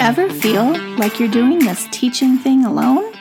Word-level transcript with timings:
Ever 0.00 0.30
feel 0.30 0.78
like 0.96 1.20
you're 1.20 1.28
doing 1.28 1.58
this 1.58 1.86
teaching 1.90 2.38
thing 2.38 2.64
alone? 2.64 3.12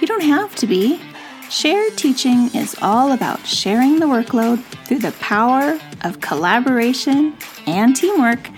You 0.00 0.06
don't 0.06 0.22
have 0.22 0.54
to 0.56 0.66
be. 0.66 1.00
Shared 1.48 1.96
teaching 1.96 2.54
is 2.54 2.76
all 2.82 3.12
about 3.12 3.46
sharing 3.46 4.00
the 4.00 4.06
workload 4.06 4.62
through 4.86 4.98
the 4.98 5.12
power 5.12 5.80
of 6.02 6.20
collaboration 6.20 7.34
and 7.66 7.96
teamwork. 7.96 8.50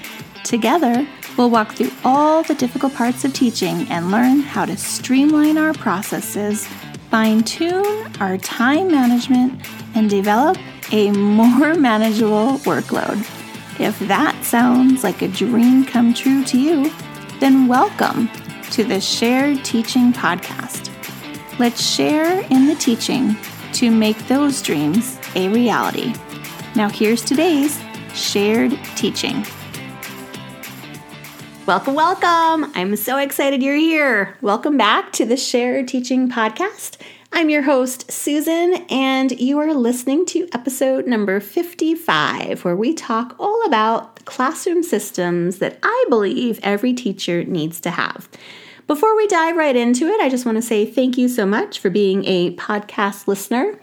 Together, 0.43 1.07
we'll 1.37 1.51
walk 1.51 1.75
through 1.75 1.93
all 2.05 2.43
the 2.43 2.55
difficult 2.55 2.95
parts 2.95 3.25
of 3.25 3.33
teaching 3.33 3.87
and 3.91 4.11
learn 4.11 4.41
how 4.41 4.65
to 4.65 4.77
streamline 4.77 5.57
our 5.57 5.75
processes, 5.75 6.67
fine 7.11 7.45
tune 7.45 8.11
our 8.19 8.37
time 8.39 8.91
management, 8.91 9.63
and 9.95 10.11
develop 10.11 10.57
a 10.91 11.13
more 11.13 11.75
manageable 11.77 12.59
workload. 12.65 13.38
If 13.79 13.97
that 14.09 14.45
sounds 14.45 15.05
like 15.05 15.23
a 15.23 15.29
dream 15.29 15.85
come 15.85 16.13
true 16.13 16.45
to 16.47 16.59
you, 16.59 16.91
then 17.39 17.69
welcome 17.69 18.29
to 18.73 18.83
the 18.83 19.01
Shared 19.01 19.65
Teaching 19.65 20.13
Podcast. 20.13 20.91
Let's 21.61 21.81
share 21.81 22.41
in 22.51 22.67
the 22.67 22.75
teaching 22.75 23.37
to 23.75 23.93
make 23.93 24.19
those 24.27 24.63
dreams 24.63 25.17
a 25.37 25.49
reality. 25.51 26.13
Now, 26.75 26.89
here's 26.89 27.23
today's 27.23 27.81
Shared 28.15 28.77
Teaching. 28.97 29.47
Welcome, 31.69 31.97
welcome. 31.97 32.73
I'm 32.75 32.97
so 32.97 33.19
excited 33.19 33.63
you're 33.63 33.77
here. 33.77 34.39
Welcome 34.41 34.79
back 34.79 35.13
to 35.13 35.27
the 35.27 35.37
Shared 35.37 35.87
Teaching 35.87 36.31
Podcast. 36.31 36.97
I'm 37.31 37.51
your 37.51 37.61
host, 37.61 38.11
Susan, 38.11 38.87
and 38.89 39.39
you 39.39 39.59
are 39.59 39.75
listening 39.75 40.25
to 40.29 40.49
episode 40.55 41.07
number 41.07 41.41
55, 41.41 42.65
where 42.65 42.75
we 42.75 42.95
talk 42.95 43.37
all 43.39 43.67
about 43.67 44.25
classroom 44.25 44.83
systems 44.83 45.59
that 45.59 45.79
I 45.83 46.07
believe 46.09 46.59
every 46.63 46.95
teacher 46.95 47.45
needs 47.45 47.81
to 47.81 47.91
have. 47.91 48.31
Before 48.87 49.15
we 49.15 49.27
dive 49.27 49.57
right 49.57 49.77
into 49.77 50.07
it, 50.07 50.23
I 50.23 50.31
just 50.31 50.47
want 50.47 50.57
to 50.57 50.63
say 50.63 50.87
thank 50.87 51.19
you 51.19 51.29
so 51.29 51.45
much 51.45 51.81
for 51.81 51.91
being 51.91 52.25
a 52.25 52.57
podcast 52.57 53.29
listener. 53.29 53.79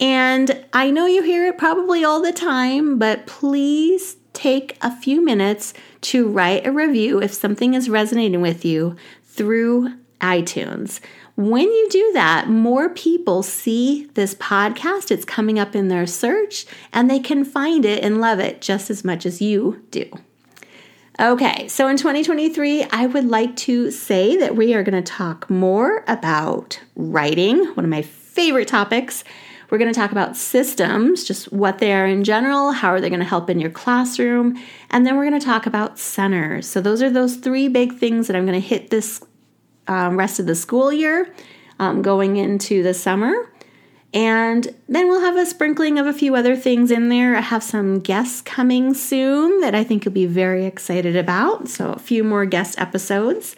And 0.00 0.64
I 0.72 0.90
know 0.90 1.04
you 1.04 1.22
hear 1.22 1.46
it 1.46 1.58
probably 1.58 2.04
all 2.04 2.22
the 2.22 2.32
time, 2.32 2.98
but 2.98 3.26
please 3.26 4.16
take 4.38 4.78
a 4.80 4.94
few 4.94 5.24
minutes 5.24 5.74
to 6.00 6.28
write 6.28 6.64
a 6.64 6.70
review 6.70 7.20
if 7.20 7.32
something 7.32 7.74
is 7.74 7.90
resonating 7.90 8.40
with 8.40 8.64
you 8.64 8.94
through 9.24 9.92
iTunes. 10.20 11.00
When 11.34 11.64
you 11.64 11.88
do 11.90 12.12
that, 12.14 12.48
more 12.48 12.88
people 12.88 13.42
see 13.42 14.06
this 14.14 14.36
podcast. 14.36 15.10
It's 15.10 15.24
coming 15.24 15.58
up 15.58 15.74
in 15.74 15.88
their 15.88 16.06
search 16.06 16.66
and 16.92 17.10
they 17.10 17.18
can 17.18 17.44
find 17.44 17.84
it 17.84 18.04
and 18.04 18.20
love 18.20 18.38
it 18.38 18.60
just 18.60 18.90
as 18.90 19.04
much 19.04 19.26
as 19.26 19.42
you 19.42 19.84
do. 19.90 20.08
Okay, 21.20 21.66
so 21.66 21.88
in 21.88 21.96
2023, 21.96 22.84
I 22.92 23.06
would 23.06 23.24
like 23.24 23.56
to 23.56 23.90
say 23.90 24.36
that 24.36 24.54
we 24.54 24.72
are 24.74 24.84
going 24.84 25.02
to 25.02 25.12
talk 25.12 25.50
more 25.50 26.04
about 26.06 26.80
writing, 26.94 27.66
one 27.74 27.84
of 27.84 27.90
my 27.90 28.02
favorite 28.02 28.68
topics. 28.68 29.24
We're 29.70 29.78
going 29.78 29.92
to 29.92 29.98
talk 29.98 30.12
about 30.12 30.36
systems, 30.36 31.24
just 31.24 31.52
what 31.52 31.78
they 31.78 31.92
are 31.92 32.06
in 32.06 32.24
general, 32.24 32.72
how 32.72 32.88
are 32.90 33.00
they 33.00 33.10
going 33.10 33.20
to 33.20 33.26
help 33.26 33.50
in 33.50 33.60
your 33.60 33.70
classroom, 33.70 34.58
and 34.90 35.06
then 35.06 35.16
we're 35.16 35.28
going 35.28 35.38
to 35.38 35.44
talk 35.44 35.66
about 35.66 35.98
centers. 35.98 36.66
So, 36.66 36.80
those 36.80 37.02
are 37.02 37.10
those 37.10 37.36
three 37.36 37.68
big 37.68 37.98
things 37.98 38.26
that 38.26 38.36
I'm 38.36 38.46
going 38.46 38.60
to 38.60 38.66
hit 38.66 38.90
this 38.90 39.22
um, 39.86 40.18
rest 40.18 40.40
of 40.40 40.46
the 40.46 40.54
school 40.54 40.92
year 40.92 41.34
um, 41.78 42.02
going 42.02 42.36
into 42.36 42.82
the 42.82 42.94
summer. 42.94 43.52
And 44.14 44.74
then 44.88 45.08
we'll 45.08 45.20
have 45.20 45.36
a 45.36 45.44
sprinkling 45.44 45.98
of 45.98 46.06
a 46.06 46.14
few 46.14 46.34
other 46.34 46.56
things 46.56 46.90
in 46.90 47.10
there. 47.10 47.36
I 47.36 47.42
have 47.42 47.62
some 47.62 48.00
guests 48.00 48.40
coming 48.40 48.94
soon 48.94 49.60
that 49.60 49.74
I 49.74 49.84
think 49.84 50.06
you'll 50.06 50.14
be 50.14 50.24
very 50.24 50.64
excited 50.64 51.14
about. 51.14 51.68
So, 51.68 51.92
a 51.92 51.98
few 51.98 52.24
more 52.24 52.46
guest 52.46 52.78
episodes. 52.80 53.54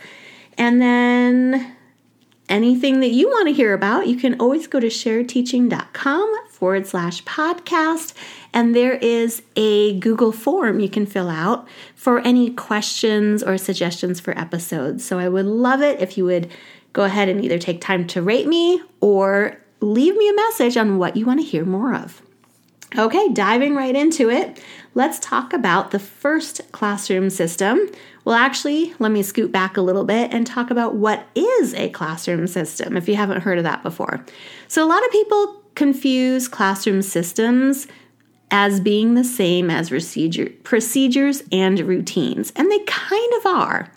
And 0.59 0.83
then 0.83 1.77
anything 2.51 3.01
that 3.01 3.11
you 3.11 3.29
want 3.29 3.49
to 3.49 3.55
hear 3.55 3.73
about, 3.73 4.09
you 4.09 4.17
can 4.17 4.39
always 4.41 4.67
go 4.67 4.81
to 4.81 4.89
sharedteaching.com 4.89 6.35
forward 6.49 6.87
slash 6.87 7.25
podcast. 7.25 8.13
And 8.53 8.75
there 8.75 8.95
is 8.95 9.43
a 9.57 9.99
Google 10.01 10.33
form 10.33 10.81
you 10.81 10.89
can 10.89 11.07
fill 11.07 11.31
out 11.31 11.67
for 11.95 12.19
any 12.21 12.51
questions 12.51 13.43
or 13.43 13.57
suggestions 13.57 14.21
for 14.21 14.37
episodes. 14.39 15.05
So 15.05 15.19
I 15.19 15.29
would 15.29 15.47
love 15.47 15.81
it 15.81 16.01
if 16.01 16.19
you 16.19 16.25
would 16.25 16.51
go 16.93 17.05
ahead 17.05 17.29
and 17.29 17.43
either 17.45 17.59
take 17.59 17.81
time 17.81 18.07
to 18.09 18.21
rate 18.21 18.47
me 18.47 18.83
or 19.01 19.57
leave 19.81 20.17
me 20.17 20.29
a 20.29 20.35
message 20.35 20.77
on 20.77 20.99
what 20.99 21.17
you 21.17 21.25
want 21.25 21.41
to 21.41 21.47
hear 21.47 21.65
more 21.65 21.95
of. 21.95 22.21
Okay, 22.99 23.29
diving 23.33 23.77
right 23.77 23.95
into 23.95 24.31
it, 24.31 24.61
let's 24.95 25.21
talk 25.21 25.53
about 25.53 25.93
the 25.93 26.01
first 26.01 26.61
classroom 26.73 27.31
system. 27.31 27.89
Well, 28.25 28.35
actually, 28.35 28.95
let 28.99 29.13
me 29.13 29.23
scoot 29.23 29.53
back 29.53 29.77
a 29.77 29.83
little 29.83 30.05
bit 30.05 30.35
and 30.35 30.45
talk 30.47 30.71
about 30.71 30.97
what 30.97 31.27
is 31.35 31.73
a 31.75 31.91
classroom 31.91 32.47
system 32.49 32.97
if 32.97 33.09
you 33.09 33.15
haven't 33.15 33.43
heard 33.43 33.59
of 33.59 33.65
that 33.65 33.85
before. 33.85 34.25
So, 34.67 34.85
a 34.85 34.89
lot 34.89 35.05
of 35.05 35.13
people 35.13 35.63
confuse 35.77 36.49
classroom 36.49 37.03
systems 37.03 37.87
as 38.51 38.81
being 38.81 39.15
the 39.15 39.25
same 39.25 39.71
as 39.71 39.91
procedure, 39.91 40.51
procedures 40.65 41.45
and 41.53 41.79
routines, 41.81 42.53
and 42.57 42.71
they 42.71 42.81
kind 42.81 43.33
of 43.39 43.47
are. 43.47 43.93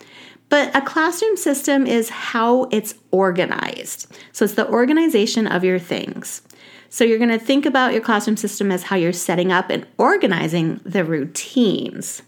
But 0.48 0.74
a 0.76 0.80
classroom 0.80 1.36
system 1.36 1.86
is 1.86 2.08
how 2.10 2.68
it's 2.70 2.94
organized. 3.10 4.06
So 4.32 4.44
it's 4.44 4.54
the 4.54 4.68
organization 4.68 5.48
of 5.48 5.64
your 5.64 5.80
things. 5.80 6.42
So 6.94 7.02
you're 7.02 7.18
going 7.18 7.36
to 7.36 7.40
think 7.40 7.66
about 7.66 7.92
your 7.92 8.02
classroom 8.02 8.36
system 8.36 8.70
as 8.70 8.84
how 8.84 8.94
you're 8.94 9.12
setting 9.12 9.50
up 9.50 9.68
and 9.68 9.84
organizing 9.98 10.80
the 10.84 11.04
routines. 11.04 12.22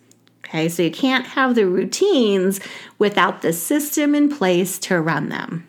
Okay, 0.44 0.69
so 0.69 0.82
you 0.82 0.91
can't 0.91 1.25
have 1.25 1.54
the 1.54 1.69
routines 1.69 2.59
without 2.99 3.43
the 3.43 3.53
system 3.53 4.12
in 4.12 4.28
place 4.28 4.81
to 4.81 5.00
run 5.00 5.28
them. 5.28 5.69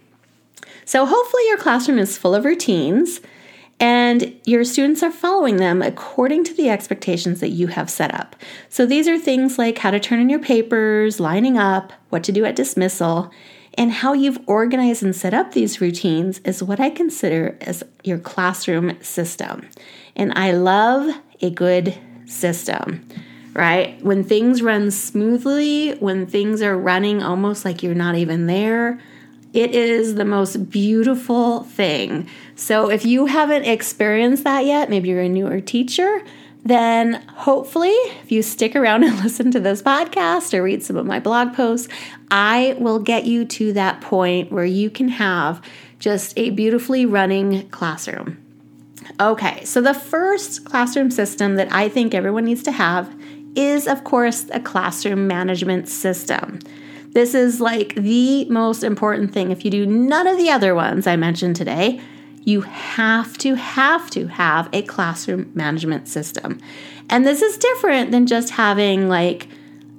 So 0.84 1.06
hopefully 1.06 1.44
your 1.48 1.60
classroom 1.60 2.00
is 2.00 2.18
full 2.18 2.34
of 2.34 2.44
routines 2.44 3.22
and 3.80 4.36
your 4.46 4.64
students 4.64 5.04
are 5.04 5.12
following 5.12 5.58
them 5.58 5.84
according 5.84 6.44
to 6.46 6.56
the 6.56 6.72
expectations 6.72 7.40
that 7.40 7.50
you 7.50 7.68
have 7.68 7.92
set 7.92 8.12
up. 8.16 8.36
So 8.68 8.88
these 8.88 9.08
are 9.08 9.20
things 9.20 9.60
like 9.60 9.78
how 9.78 9.92
to 9.92 10.00
turn 10.00 10.20
in 10.20 10.28
your 10.28 10.40
papers, 10.40 11.20
lining 11.20 11.56
up, 11.56 11.94
what 12.10 12.24
to 12.24 12.32
do 12.32 12.46
at 12.46 12.56
dismissal, 12.56 13.32
and 13.78 13.92
how 13.92 14.14
you've 14.14 14.40
organized 14.48 15.04
and 15.04 15.16
set 15.16 15.34
up 15.34 15.52
these 15.52 15.80
routines 15.80 16.40
is 16.40 16.64
what 16.64 16.80
I 16.80 16.90
consider 16.90 17.58
as 17.62 17.84
your 18.04 18.18
classroom 18.18 18.98
system. 19.02 19.70
And 20.16 20.34
I 20.36 20.52
love 20.52 21.16
a 21.42 21.52
good 21.52 21.96
system, 22.26 23.08
right? 23.54 24.04
When 24.04 24.24
things 24.24 24.64
run 24.64 24.90
smoothly, 24.90 25.92
when 26.00 26.26
things 26.26 26.64
are 26.64 26.76
running 26.76 27.22
almost 27.22 27.64
like 27.66 27.84
you're 27.84 27.94
not 27.94 28.16
even 28.16 28.48
there, 28.48 29.00
it 29.54 29.74
is 29.74 30.16
the 30.16 30.26
most 30.26 30.70
beautiful 30.70 31.64
thing. 31.64 32.28
So, 32.56 32.90
if 32.90 33.06
you 33.06 33.28
haven't 33.28 33.64
experienced 33.64 34.44
that 34.44 34.66
yet, 34.66 34.90
maybe 34.90 35.10
you're 35.10 35.22
a 35.22 35.30
newer 35.30 35.62
teacher, 35.62 36.22
then 36.70 37.14
hopefully, 37.36 37.96
if 38.24 38.32
you 38.32 38.42
stick 38.42 38.76
around 38.76 39.04
and 39.06 39.24
listen 39.24 39.52
to 39.52 39.60
this 39.60 39.82
podcast 39.82 40.54
or 40.54 40.64
read 40.64 40.84
some 40.84 40.98
of 40.98 41.06
my 41.06 41.20
blog 41.20 41.54
posts, 41.54 41.88
I 42.32 42.76
will 42.80 43.00
get 43.00 43.26
you 43.26 43.46
to 43.46 43.74
that 43.74 44.02
point 44.02 44.52
where 44.52 44.66
you 44.66 44.90
can 44.90 45.10
have 45.10 45.62
just 46.00 46.38
a 46.38 46.52
beautifully 46.52 47.06
running 47.06 47.68
classroom. 47.70 48.44
Okay, 49.20 49.64
so 49.64 49.82
the 49.82 49.94
first 49.94 50.66
classroom 50.66 51.10
system 51.10 51.56
that 51.56 51.72
I 51.72 51.90
think 51.90 52.14
everyone 52.14 52.46
needs 52.46 52.64
to 52.64 52.72
have 52.72 53.14
is, 53.56 53.88
of 53.88 54.04
course, 54.04 54.46
a 54.52 54.60
classroom 54.60 55.28
management 55.28 55.88
system. 55.88 56.60
This 57.14 57.34
is 57.34 57.60
like 57.60 57.96
the 57.96 58.46
most 58.46 58.84
important 58.84 59.34
thing. 59.34 59.50
If 59.52 59.66
you 59.66 59.72
do 59.72 59.86
none 59.86 60.28
of 60.28 60.38
the 60.38 60.52
other 60.52 60.76
ones 60.76 61.08
I 61.08 61.16
mentioned 61.16 61.56
today, 61.56 62.00
you 62.48 62.62
have 62.62 63.38
to 63.40 63.56
have 63.56 64.10
to 64.12 64.28
have 64.28 64.70
a 64.72 64.82
classroom 64.84 65.52
management 65.54 66.08
system. 66.08 66.62
And 67.10 67.26
this 67.26 67.42
is 67.42 67.58
different 67.58 68.12
than 68.12 68.26
just 68.26 68.52
having 68.52 69.10
like 69.10 69.50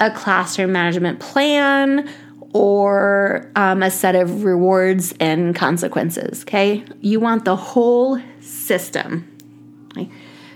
a 0.01 0.11
classroom 0.11 0.73
management 0.73 1.21
plan 1.21 2.09
or 2.55 3.51
um, 3.55 3.83
a 3.83 3.91
set 3.91 4.15
of 4.15 4.45
rewards 4.45 5.13
and 5.21 5.55
consequences. 5.55 6.43
Okay, 6.43 6.85
you 7.03 7.21
want 7.21 7.45
the 7.45 7.57
whole 7.57 8.19
system. 8.41 9.31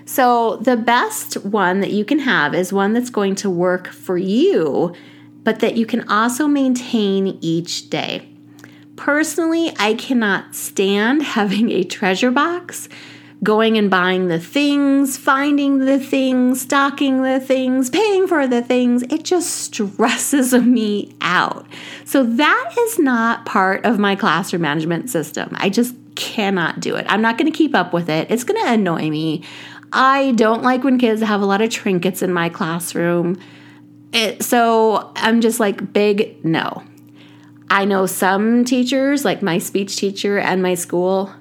So, 0.05 0.57
the 0.57 0.77
best 0.77 1.35
one 1.45 1.81
that 1.81 1.91
you 1.91 2.05
can 2.05 2.19
have 2.21 2.55
is 2.55 2.73
one 2.73 2.93
that's 2.93 3.11
going 3.11 3.35
to 3.37 3.51
work 3.51 3.89
for 3.89 4.17
you 4.17 4.95
but 5.45 5.61
that 5.61 5.77
you 5.77 5.87
can 5.87 6.09
also 6.09 6.47
maintain 6.47 7.39
each 7.41 7.91
day. 7.91 8.32
Personally, 9.03 9.73
I 9.81 9.95
cannot 9.95 10.55
stand 10.55 11.25
having 11.25 11.73
a 11.73 11.83
treasure 11.83 12.31
box, 12.31 12.89
going 13.43 13.77
and 13.77 13.91
buying 13.91 14.29
the 14.29 14.39
things, 14.39 15.17
finding 15.17 15.81
the 15.81 15.99
things, 15.99 16.61
stocking 16.61 17.25
the 17.25 17.41
things, 17.41 17.91
paying 17.91 18.29
for 18.29 18.47
the 18.47 18.63
things. 18.63 19.03
It 19.11 19.25
just 19.25 19.57
stresses 19.57 20.53
me 20.63 21.17
out. 21.21 21.67
So, 22.05 22.23
that 22.23 22.75
is 22.79 23.01
not 23.01 23.45
part 23.45 23.85
of 23.85 23.99
my 23.99 24.15
classroom 24.15 24.63
management 24.63 25.11
system. 25.11 25.51
I 25.55 25.69
just 25.69 25.97
cannot 26.15 26.79
do 26.79 26.95
it. 26.95 27.05
I'm 27.09 27.23
not 27.23 27.39
going 27.39 27.51
to 27.51 27.59
keep 27.59 27.75
up 27.75 27.93
with 27.93 28.09
it. 28.09 28.31
It's 28.31 28.45
going 28.45 28.65
to 28.65 28.73
annoy 28.73 29.11
me. 29.11 29.43
I 29.93 30.31
don't 30.37 30.63
like 30.63 30.85
when 30.85 30.97
kids 31.01 31.23
have 31.23 31.41
a 31.41 31.47
lot 31.47 31.61
of 31.61 31.71
trinkets 31.71 32.23
in 32.23 32.33
my 32.33 32.49
classroom 32.49 33.37
it, 34.13 34.43
so 34.45 35.11
I'm 35.17 35.41
just 35.41 35.59
like, 35.59 35.93
big 35.93 36.45
no. 36.45 36.85
I 37.73 37.87
know 37.87 38.05
some 38.05 38.67
teachers, 38.67 39.25
like 39.25 39.41
my 39.41 39.57
speech 39.57 39.97
teacher 39.97 40.39
and 40.39 40.63
my 40.63 40.75
school, 40.75 41.33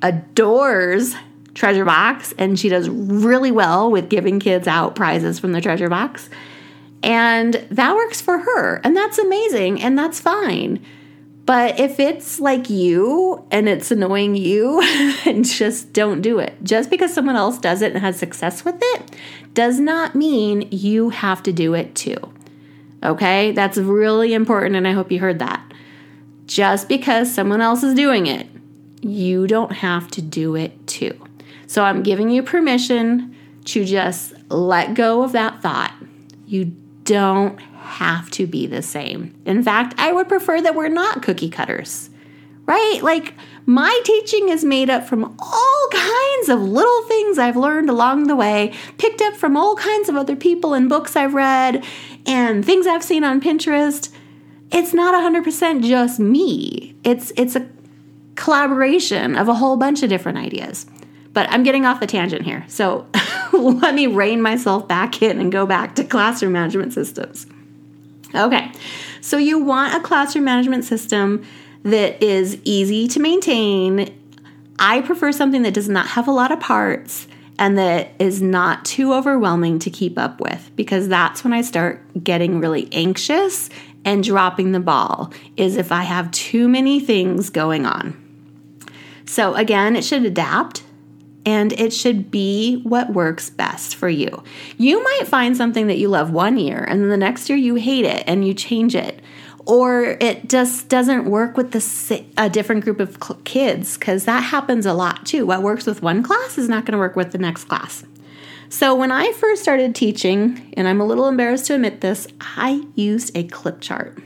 adores 0.00 1.14
treasure 1.52 1.84
box 1.84 2.32
and 2.38 2.58
she 2.58 2.70
does 2.70 2.88
really 2.88 3.50
well 3.50 3.90
with 3.90 4.08
giving 4.08 4.40
kids 4.40 4.66
out 4.66 4.94
prizes 4.94 5.38
from 5.38 5.52
the 5.52 5.60
treasure 5.60 5.90
box. 5.90 6.30
And 7.02 7.54
that 7.70 7.94
works 7.94 8.22
for 8.22 8.38
her, 8.38 8.76
and 8.82 8.96
that's 8.96 9.18
amazing, 9.18 9.82
and 9.82 9.98
that's 9.98 10.18
fine. 10.18 10.82
But 11.44 11.78
if 11.78 12.00
it's 12.00 12.40
like 12.40 12.70
you 12.70 13.46
and 13.50 13.68
it's 13.68 13.90
annoying 13.90 14.34
you, 14.34 14.82
just 15.42 15.92
don't 15.92 16.22
do 16.22 16.38
it. 16.38 16.54
Just 16.62 16.88
because 16.88 17.12
someone 17.12 17.36
else 17.36 17.58
does 17.58 17.82
it 17.82 17.92
and 17.92 18.00
has 18.00 18.18
success 18.18 18.64
with 18.64 18.76
it 18.80 19.14
does 19.52 19.78
not 19.78 20.14
mean 20.14 20.68
you 20.70 21.10
have 21.10 21.42
to 21.42 21.52
do 21.52 21.74
it 21.74 21.94
too. 21.94 22.16
Okay? 23.06 23.52
That's 23.52 23.78
really 23.78 24.34
important, 24.34 24.76
and 24.76 24.86
I 24.86 24.92
hope 24.92 25.10
you 25.10 25.20
heard 25.20 25.38
that. 25.38 25.62
Just 26.46 26.88
because 26.88 27.32
someone 27.32 27.60
else 27.60 27.82
is 27.82 27.94
doing 27.94 28.26
it, 28.26 28.46
you 29.00 29.46
don't 29.46 29.72
have 29.72 30.08
to 30.12 30.22
do 30.22 30.54
it 30.56 30.86
too. 30.86 31.18
So 31.66 31.82
I'm 31.82 32.02
giving 32.02 32.30
you 32.30 32.42
permission 32.42 33.34
to 33.66 33.84
just 33.84 34.34
let 34.48 34.94
go 34.94 35.22
of 35.22 35.32
that 35.32 35.62
thought. 35.62 35.94
You 36.46 36.72
don't 37.04 37.58
have 37.60 38.30
to 38.32 38.46
be 38.46 38.66
the 38.66 38.82
same. 38.82 39.34
In 39.44 39.62
fact, 39.62 39.94
I 39.98 40.12
would 40.12 40.28
prefer 40.28 40.60
that 40.60 40.74
we're 40.74 40.88
not 40.88 41.22
cookie 41.22 41.50
cutters, 41.50 42.10
right? 42.66 43.00
Like, 43.02 43.34
my 43.66 44.00
teaching 44.04 44.48
is 44.48 44.64
made 44.64 44.88
up 44.88 45.04
from 45.08 45.24
all 45.38 45.88
kinds 45.92 46.48
of 46.48 46.60
little 46.60 47.02
things 47.02 47.36
I've 47.36 47.56
learned 47.56 47.90
along 47.90 48.28
the 48.28 48.36
way, 48.36 48.72
picked 48.96 49.20
up 49.20 49.34
from 49.34 49.56
all 49.56 49.74
kinds 49.74 50.08
of 50.08 50.14
other 50.14 50.36
people 50.36 50.72
and 50.72 50.88
books 50.88 51.16
I've 51.16 51.34
read, 51.34 51.84
and 52.24 52.64
things 52.64 52.86
I've 52.86 53.02
seen 53.02 53.24
on 53.24 53.40
Pinterest. 53.40 54.10
It's 54.70 54.94
not 54.94 55.14
100% 55.14 55.82
just 55.82 56.20
me. 56.20 56.94
It's 57.02 57.32
it's 57.36 57.56
a 57.56 57.68
collaboration 58.36 59.34
of 59.34 59.48
a 59.48 59.54
whole 59.54 59.76
bunch 59.76 60.02
of 60.02 60.08
different 60.08 60.38
ideas. 60.38 60.86
But 61.32 61.50
I'm 61.50 61.64
getting 61.64 61.84
off 61.84 62.00
the 62.00 62.06
tangent 62.06 62.44
here. 62.44 62.64
So 62.68 63.06
let 63.52 63.94
me 63.94 64.06
rein 64.06 64.40
myself 64.40 64.86
back 64.86 65.22
in 65.22 65.40
and 65.40 65.50
go 65.50 65.66
back 65.66 65.96
to 65.96 66.04
classroom 66.04 66.52
management 66.52 66.92
systems. 66.92 67.46
Okay, 68.34 68.70
so 69.20 69.36
you 69.36 69.58
want 69.58 69.94
a 69.94 70.00
classroom 70.00 70.44
management 70.44 70.84
system 70.84 71.44
that 71.86 72.20
is 72.20 72.58
easy 72.64 73.06
to 73.06 73.20
maintain. 73.20 74.12
I 74.78 75.02
prefer 75.02 75.30
something 75.30 75.62
that 75.62 75.72
does 75.72 75.88
not 75.88 76.08
have 76.08 76.26
a 76.26 76.32
lot 76.32 76.50
of 76.50 76.58
parts 76.58 77.28
and 77.60 77.78
that 77.78 78.10
is 78.18 78.42
not 78.42 78.84
too 78.84 79.14
overwhelming 79.14 79.78
to 79.78 79.90
keep 79.90 80.18
up 80.18 80.40
with 80.40 80.70
because 80.74 81.08
that's 81.08 81.44
when 81.44 81.52
I 81.52 81.62
start 81.62 82.02
getting 82.22 82.58
really 82.60 82.88
anxious 82.90 83.70
and 84.04 84.22
dropping 84.24 84.72
the 84.72 84.80
ball 84.80 85.32
is 85.56 85.76
if 85.76 85.92
I 85.92 86.02
have 86.02 86.30
too 86.32 86.68
many 86.68 86.98
things 86.98 87.50
going 87.50 87.86
on. 87.86 88.20
So 89.24 89.54
again, 89.54 89.94
it 89.94 90.04
should 90.04 90.24
adapt 90.24 90.82
and 91.46 91.72
it 91.74 91.92
should 91.92 92.32
be 92.32 92.80
what 92.82 93.12
works 93.12 93.48
best 93.48 93.94
for 93.94 94.08
you. 94.08 94.42
You 94.76 95.02
might 95.02 95.28
find 95.28 95.56
something 95.56 95.86
that 95.86 95.98
you 95.98 96.08
love 96.08 96.32
one 96.32 96.58
year 96.58 96.84
and 96.88 97.00
then 97.00 97.10
the 97.10 97.16
next 97.16 97.48
year 97.48 97.56
you 97.56 97.76
hate 97.76 98.04
it 98.04 98.24
and 98.26 98.46
you 98.46 98.54
change 98.54 98.96
it. 98.96 99.20
Or 99.66 100.16
it 100.20 100.48
just 100.48 100.88
doesn't 100.88 101.24
work 101.24 101.56
with 101.56 101.72
the 101.72 102.24
a 102.36 102.48
different 102.48 102.84
group 102.84 103.00
of 103.00 103.18
kids 103.44 103.98
because 103.98 104.24
that 104.24 104.40
happens 104.40 104.86
a 104.86 104.94
lot 104.94 105.26
too. 105.26 105.44
What 105.44 105.62
works 105.62 105.86
with 105.86 106.02
one 106.02 106.22
class 106.22 106.56
is 106.56 106.68
not 106.68 106.84
going 106.84 106.92
to 106.92 106.98
work 106.98 107.16
with 107.16 107.32
the 107.32 107.38
next 107.38 107.64
class. 107.64 108.04
So 108.68 108.94
when 108.94 109.12
I 109.12 109.32
first 109.32 109.62
started 109.62 109.94
teaching, 109.94 110.72
and 110.76 110.88
I'm 110.88 111.00
a 111.00 111.06
little 111.06 111.28
embarrassed 111.28 111.66
to 111.66 111.74
admit 111.74 112.00
this, 112.00 112.26
I 112.40 112.84
used 112.94 113.36
a 113.36 113.44
clip 113.44 113.80
chart. 113.80 114.18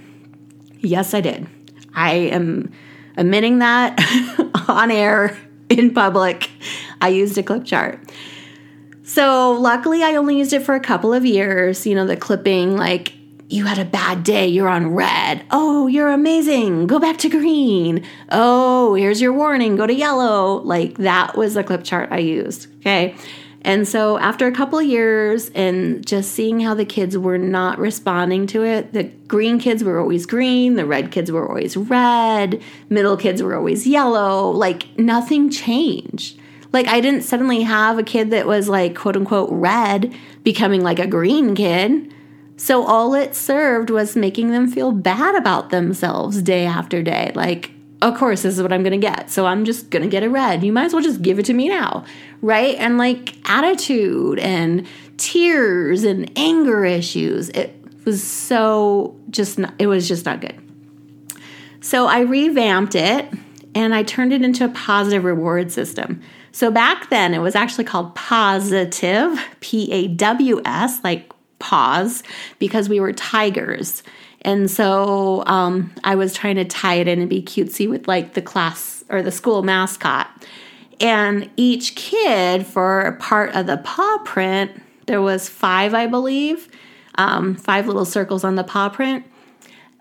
Yes, 0.78 1.14
I 1.14 1.20
did. 1.20 1.46
I 1.94 2.12
am 2.12 2.72
admitting 3.16 3.58
that 3.58 3.98
on 4.68 4.90
air 4.90 5.36
in 5.68 5.92
public. 5.92 6.50
I 7.00 7.08
used 7.08 7.36
a 7.38 7.42
clip 7.42 7.64
chart. 7.64 8.00
So, 9.02 9.52
luckily, 9.52 10.02
I 10.02 10.14
only 10.14 10.38
used 10.38 10.52
it 10.52 10.62
for 10.62 10.74
a 10.74 10.80
couple 10.80 11.12
of 11.12 11.26
years. 11.26 11.86
You 11.86 11.94
know, 11.94 12.06
the 12.06 12.16
clipping, 12.16 12.76
like, 12.76 13.12
you 13.50 13.64
had 13.64 13.78
a 13.78 13.84
bad 13.84 14.22
day, 14.22 14.46
you're 14.46 14.68
on 14.68 14.94
red. 14.94 15.44
Oh, 15.50 15.88
you're 15.88 16.08
amazing. 16.08 16.86
Go 16.86 17.00
back 17.00 17.18
to 17.18 17.28
green. 17.28 18.06
Oh, 18.30 18.94
here's 18.94 19.20
your 19.20 19.32
warning. 19.32 19.74
Go 19.74 19.88
to 19.88 19.92
yellow. 19.92 20.60
Like, 20.62 20.98
that 20.98 21.36
was 21.36 21.54
the 21.54 21.64
clip 21.64 21.82
chart 21.82 22.10
I 22.12 22.18
used. 22.18 22.68
Okay. 22.78 23.16
And 23.62 23.86
so, 23.86 24.18
after 24.18 24.46
a 24.46 24.52
couple 24.52 24.80
years 24.80 25.50
and 25.50 26.06
just 26.06 26.30
seeing 26.30 26.60
how 26.60 26.74
the 26.74 26.84
kids 26.84 27.18
were 27.18 27.38
not 27.38 27.78
responding 27.80 28.46
to 28.48 28.64
it, 28.64 28.92
the 28.92 29.04
green 29.04 29.58
kids 29.58 29.82
were 29.82 29.98
always 29.98 30.26
green, 30.26 30.76
the 30.76 30.86
red 30.86 31.10
kids 31.10 31.32
were 31.32 31.46
always 31.46 31.76
red, 31.76 32.62
middle 32.88 33.16
kids 33.16 33.42
were 33.42 33.56
always 33.56 33.86
yellow, 33.86 34.50
like 34.50 34.96
nothing 34.96 35.50
changed. 35.50 36.38
Like, 36.72 36.86
I 36.86 37.00
didn't 37.00 37.22
suddenly 37.22 37.62
have 37.62 37.98
a 37.98 38.04
kid 38.04 38.30
that 38.30 38.46
was 38.46 38.68
like 38.68 38.96
quote 38.96 39.16
unquote 39.16 39.50
red 39.50 40.14
becoming 40.44 40.82
like 40.82 41.00
a 41.00 41.06
green 41.06 41.56
kid. 41.56 42.14
So, 42.62 42.84
all 42.84 43.14
it 43.14 43.34
served 43.34 43.88
was 43.88 44.14
making 44.16 44.50
them 44.50 44.70
feel 44.70 44.92
bad 44.92 45.34
about 45.34 45.70
themselves 45.70 46.42
day 46.42 46.66
after 46.66 47.02
day. 47.02 47.32
Like, 47.34 47.70
of 48.02 48.18
course, 48.18 48.42
this 48.42 48.54
is 48.54 48.62
what 48.62 48.70
I'm 48.70 48.82
going 48.82 49.00
to 49.00 49.06
get. 49.06 49.30
So 49.30 49.46
I'm 49.46 49.64
just 49.64 49.88
going 49.88 50.02
to 50.02 50.10
get 50.10 50.22
a 50.22 50.28
red. 50.28 50.62
You 50.62 50.70
might 50.70 50.84
as 50.84 50.92
well 50.92 51.02
just 51.02 51.22
give 51.22 51.38
it 51.38 51.46
to 51.46 51.54
me 51.54 51.70
now. 51.70 52.04
Right. 52.42 52.76
And 52.76 52.98
like 52.98 53.34
attitude 53.48 54.38
and 54.40 54.86
tears 55.16 56.04
and 56.04 56.30
anger 56.36 56.84
issues. 56.84 57.48
It 57.48 57.74
was 58.04 58.22
so 58.22 59.18
just, 59.30 59.58
not, 59.58 59.72
it 59.78 59.86
was 59.86 60.06
just 60.06 60.26
not 60.26 60.42
good. 60.42 60.58
So 61.80 62.06
I 62.06 62.20
revamped 62.20 62.94
it 62.94 63.26
and 63.74 63.94
I 63.94 64.02
turned 64.02 64.34
it 64.34 64.42
into 64.42 64.66
a 64.66 64.68
positive 64.68 65.24
reward 65.24 65.72
system. 65.72 66.20
So 66.52 66.70
back 66.70 67.08
then 67.08 67.32
it 67.32 67.38
was 67.38 67.54
actually 67.54 67.84
called 67.84 68.14
positive, 68.14 69.38
P 69.60 69.90
A 69.92 70.08
W 70.08 70.60
S, 70.66 71.02
like 71.02 71.32
pause, 71.60 72.24
because 72.58 72.88
we 72.88 72.98
were 72.98 73.12
tigers. 73.12 74.02
And 74.42 74.70
so 74.70 75.44
um, 75.46 75.92
I 76.02 76.14
was 76.14 76.34
trying 76.34 76.56
to 76.56 76.64
tie 76.64 76.94
it 76.94 77.06
in 77.06 77.20
and 77.20 77.28
be 77.28 77.42
cutesy 77.42 77.88
with 77.88 78.08
like 78.08 78.34
the 78.34 78.42
class 78.42 79.04
or 79.08 79.22
the 79.22 79.30
school 79.30 79.62
mascot. 79.62 80.28
And 80.98 81.48
each 81.56 81.94
kid 81.94 82.66
for 82.66 83.16
part 83.20 83.54
of 83.54 83.66
the 83.66 83.78
paw 83.78 84.18
print, 84.24 84.70
there 85.06 85.22
was 85.22 85.48
five, 85.48 85.94
I 85.94 86.06
believe, 86.06 86.68
um, 87.16 87.54
five 87.54 87.86
little 87.86 88.04
circles 88.04 88.44
on 88.44 88.54
the 88.54 88.64
paw 88.64 88.88
print, 88.88 89.24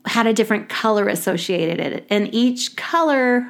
had 0.06 0.28
a 0.28 0.34
different 0.34 0.70
color 0.70 1.08
associated 1.08 1.80
it. 1.80 2.06
And 2.10 2.34
each 2.34 2.76
color, 2.76 3.50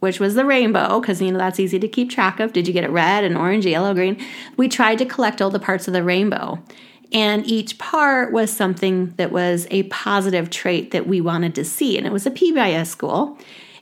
which 0.00 0.20
was 0.20 0.34
the 0.34 0.44
rainbow, 0.44 1.00
because 1.00 1.20
you 1.20 1.32
know 1.32 1.38
that's 1.38 1.60
easy 1.60 1.78
to 1.78 1.88
keep 1.88 2.10
track 2.10 2.40
of. 2.40 2.52
Did 2.52 2.66
you 2.66 2.72
get 2.72 2.84
it 2.84 2.90
red 2.90 3.24
and 3.24 3.36
orange, 3.36 3.64
yellow, 3.66 3.94
green? 3.94 4.22
We 4.56 4.68
tried 4.68 4.98
to 4.98 5.06
collect 5.06 5.40
all 5.40 5.50
the 5.50 5.58
parts 5.58 5.88
of 5.88 5.94
the 5.94 6.02
rainbow. 6.02 6.62
And 7.12 7.46
each 7.46 7.78
part 7.78 8.32
was 8.32 8.52
something 8.52 9.14
that 9.16 9.32
was 9.32 9.66
a 9.70 9.84
positive 9.84 10.50
trait 10.50 10.90
that 10.90 11.06
we 11.06 11.20
wanted 11.20 11.54
to 11.54 11.64
see. 11.64 11.96
And 11.96 12.06
it 12.06 12.12
was 12.12 12.26
a 12.26 12.30
PBIS 12.30 12.86
school. 12.86 13.38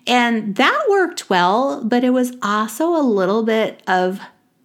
And 0.06 0.54
that 0.56 0.86
worked 0.88 1.28
well, 1.28 1.82
but 1.82 2.04
it 2.04 2.10
was 2.10 2.36
also 2.40 2.94
a 2.94 3.02
little 3.02 3.42
bit 3.42 3.82
of 3.88 4.20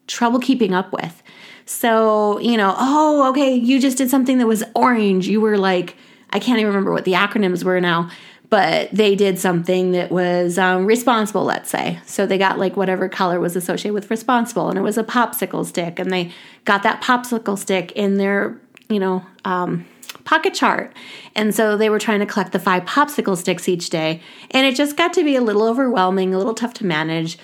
trouble 0.05 0.39
keeping 0.39 0.73
up 0.73 0.91
with. 0.91 1.23
So, 1.65 2.37
you 2.39 2.57
know, 2.57 2.75
oh, 2.77 3.29
okay, 3.29 3.55
you 3.55 3.79
just 3.79 3.97
did 3.97 4.09
something 4.09 4.37
that 4.37 4.47
was 4.47 4.63
orange. 4.75 5.27
You 5.27 5.41
were 5.41 5.57
like, 5.57 5.95
I 6.29 6.39
can't 6.39 6.59
even 6.59 6.67
remember 6.67 6.91
what 6.91 7.05
the 7.05 7.13
acronyms 7.13 7.63
were 7.63 7.81
now, 7.81 8.09
but 8.51 8.91
they 8.91 9.15
did 9.15 9.39
something 9.39 9.91
that 9.93 10.11
was 10.11 10.57
um, 10.57 10.85
responsible, 10.85 11.45
let's 11.45 11.69
say. 11.69 11.99
So 12.05 12.25
they 12.25 12.37
got 12.37 12.59
like 12.59 12.75
whatever 12.75 13.07
color 13.07 13.39
was 13.39 13.55
associated 13.55 13.93
with 13.93 14.11
responsible, 14.11 14.67
and 14.69 14.77
it 14.77 14.81
was 14.81 14.97
a 14.97 15.05
popsicle 15.05 15.65
stick, 15.65 15.97
and 15.97 16.11
they 16.11 16.33
got 16.65 16.83
that 16.83 17.01
popsicle 17.01 17.57
stick 17.57 17.93
in 17.93 18.17
their, 18.17 18.59
you 18.89 18.99
know, 18.99 19.25
um, 19.45 19.85
pocket 20.25 20.53
chart. 20.53 20.93
And 21.33 21.55
so 21.55 21.77
they 21.77 21.89
were 21.89 21.97
trying 21.97 22.19
to 22.19 22.25
collect 22.25 22.51
the 22.51 22.59
five 22.59 22.83
popsicle 22.83 23.37
sticks 23.37 23.69
each 23.69 23.89
day, 23.89 24.21
and 24.51 24.67
it 24.67 24.75
just 24.75 24.97
got 24.97 25.13
to 25.13 25.23
be 25.23 25.37
a 25.37 25.41
little 25.41 25.63
overwhelming, 25.63 26.33
a 26.33 26.37
little 26.37 26.53
tough 26.53 26.73
to 26.75 26.85
manage. 26.85 27.37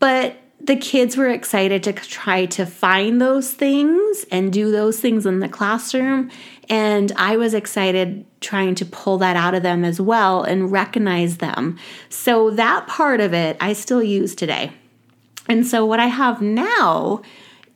But 0.00 0.38
the 0.60 0.76
kids 0.76 1.16
were 1.16 1.28
excited 1.28 1.82
to 1.82 1.92
try 1.92 2.46
to 2.46 2.64
find 2.64 3.20
those 3.20 3.52
things 3.52 4.24
and 4.30 4.52
do 4.52 4.70
those 4.70 4.98
things 4.98 5.26
in 5.26 5.40
the 5.40 5.48
classroom. 5.48 6.30
And 6.70 7.12
I 7.16 7.36
was 7.36 7.52
excited 7.52 8.24
trying 8.40 8.74
to 8.76 8.86
pull 8.86 9.18
that 9.18 9.36
out 9.36 9.54
of 9.54 9.62
them 9.62 9.84
as 9.84 10.00
well 10.00 10.42
and 10.42 10.72
recognize 10.72 11.36
them. 11.36 11.78
So 12.08 12.50
that 12.50 12.86
part 12.86 13.20
of 13.20 13.34
it 13.34 13.56
I 13.60 13.74
still 13.74 14.02
use 14.02 14.34
today. 14.34 14.72
And 15.48 15.66
so 15.66 15.84
what 15.84 16.00
I 16.00 16.06
have 16.06 16.40
now 16.40 17.20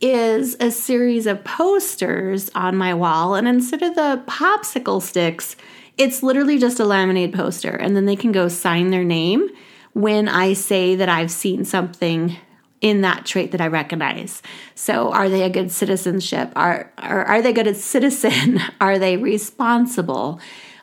is 0.01 0.57
a 0.61 0.71
series 0.71 1.27
of 1.27 1.45
posters 1.45 2.51
on 2.55 2.77
my 2.77 2.95
wall. 2.95 3.35
And 3.35 3.47
instead 3.47 3.83
of 3.83 3.95
the 3.95 4.23
popsicle 4.27 5.03
sticks, 5.03 5.57
it's 5.99 6.23
literally 6.23 6.59
just 6.59 6.81
a 6.81 6.85
laminated 6.85 7.35
poster. 7.35 7.71
And 7.71 7.97
then 7.97 8.07
they 8.07 8.17
can 8.17 8.33
go 8.33 8.49
sign 8.49 8.91
their 8.91 9.05
name 9.05 9.49
when 9.93 10.29
I 10.29 10.53
say 10.53 10.95
that 10.95 11.09
I've 11.09 11.31
seen 11.31 11.65
something 11.65 12.37
in 12.81 13.01
that 13.01 13.27
trait 13.27 13.53
that 13.53 13.61
I 13.61 13.67
recognize. 13.67 14.43
So, 14.75 15.13
are 15.13 15.29
they 15.29 15.43
a 15.43 15.51
good 15.51 15.71
citizenship? 15.71 16.53
Are, 16.55 16.93
are, 16.99 17.25
are 17.25 17.43
they 17.43 17.53
good 17.53 17.67
as 17.67 17.83
citizen? 17.85 18.61
are 18.81 18.99
they 18.99 19.17
responsible? 19.17 20.41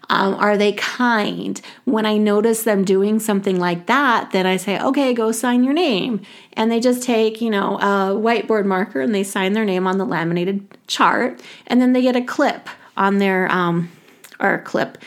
Um, 0.10 0.36
are 0.36 0.58
they 0.58 0.74
kind? 0.74 1.60
When 1.86 2.06
I 2.06 2.18
notice 2.18 2.64
them 2.64 2.84
doing 2.84 3.20
something 3.20 3.60
like 3.60 3.88
that, 3.88 4.32
then 4.32 4.46
I 4.46 4.58
say, 4.58 4.80
okay, 4.80 5.14
go 5.14 5.32
sign 5.32 5.64
your 5.64 5.74
name. 5.74 6.22
And 6.54 6.72
they 6.72 6.80
just 6.80 7.02
take, 7.02 7.42
you 7.42 7.50
know, 7.50 7.78
a 7.78 8.14
whiteboard 8.14 8.66
marker 8.66 9.02
and 9.02 9.16
they 9.16 9.24
sign 9.24 9.54
their 9.54 9.66
name 9.66 9.88
on 9.88 9.98
the 9.98 10.06
laminated 10.06 10.68
chart. 10.88 11.42
And 11.66 11.82
then 11.82 11.94
they 11.94 12.04
get 12.04 12.16
a 12.16 12.22
clip 12.22 12.70
on 12.96 13.18
their, 13.18 13.52
um, 13.52 13.92
or 14.40 14.54
a 14.54 14.62
clip, 14.62 15.00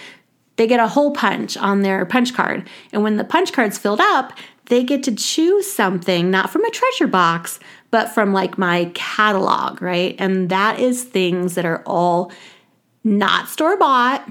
they 0.57 0.66
get 0.66 0.80
a 0.80 0.88
hole 0.88 1.12
punch 1.12 1.57
on 1.57 1.83
their 1.83 2.04
punch 2.04 2.35
card. 2.35 2.68
And 2.92 3.04
when 3.04 3.16
the 3.16 3.25
punch 3.25 3.52
card's 3.52 3.78
filled 3.78 4.00
up, 4.00 4.33
they 4.68 4.84
get 4.84 5.02
to 5.04 5.14
choose 5.14 5.70
something, 5.70 6.30
not 6.30 6.50
from 6.50 6.64
a 6.64 6.70
treasure 6.70 7.06
box, 7.06 7.58
but 7.90 8.08
from 8.08 8.32
like 8.32 8.58
my 8.58 8.90
catalog, 8.94 9.82
right? 9.82 10.14
And 10.18 10.48
that 10.50 10.78
is 10.78 11.04
things 11.04 11.54
that 11.54 11.64
are 11.64 11.82
all 11.87 12.32
not 13.04 13.48
store 13.48 13.76
bought 13.76 14.28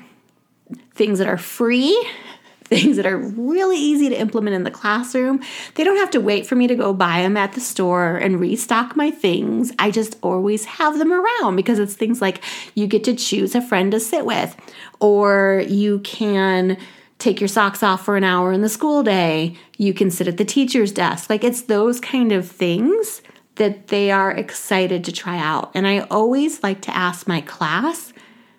things 0.94 1.20
that 1.20 1.28
are 1.28 1.38
free, 1.38 1.96
things 2.66 2.98
that 2.98 3.06
are 3.06 3.18
really 3.18 3.78
easy 3.78 4.10
to 4.10 4.20
implement 4.20 4.54
in 4.54 4.64
the 4.64 4.72
classroom. 4.72 5.42
They 5.76 5.86
don't 5.86 5.96
have 5.98 6.12
to 6.12 6.20
wait 6.20 6.46
for 6.46 6.56
me 6.56 6.68
to 6.68 6.76
go 6.76 6.94
buy 6.94 7.22
them 7.22 7.38
at 7.38 7.54
the 7.54 7.62
store 7.62 8.18
and 8.18 8.42
restock 8.42 8.98
my 8.98 9.10
things. 9.10 9.72
I 9.80 9.90
just 9.90 10.18
always 10.22 10.66
have 10.66 11.00
them 11.00 11.14
around 11.14 11.56
because 11.56 11.80
it's 11.80 11.94
things 11.94 12.22
like 12.22 12.44
you 12.76 12.88
get 12.88 13.06
to 13.06 13.16
choose 13.16 13.56
a 13.56 13.62
friend 13.62 13.92
to 13.94 14.02
sit 14.02 14.26
with, 14.26 14.56
or 15.00 15.64
you 15.68 16.00
can 16.00 16.78
take 17.20 17.42
your 17.42 17.48
socks 17.48 17.82
off 17.82 18.06
for 18.06 18.16
an 18.16 18.24
hour 18.24 18.52
in 18.52 18.62
the 18.62 18.70
school 18.70 19.04
day. 19.04 19.56
You 19.78 19.94
can 19.94 20.12
sit 20.12 20.28
at 20.28 20.38
the 20.38 20.46
teacher's 20.46 20.92
desk. 20.92 21.30
Like 21.30 21.44
it's 21.44 21.64
those 21.64 22.00
kind 22.00 22.32
of 22.32 22.48
things 22.48 23.22
that 23.56 23.88
they 23.88 24.12
are 24.12 24.32
excited 24.32 25.04
to 25.04 25.12
try 25.12 25.38
out. 25.38 25.72
And 25.74 25.88
I 25.88 26.00
always 26.12 26.62
like 26.62 26.82
to 26.82 26.96
ask 26.96 27.28
my 27.28 27.42
class 27.42 28.14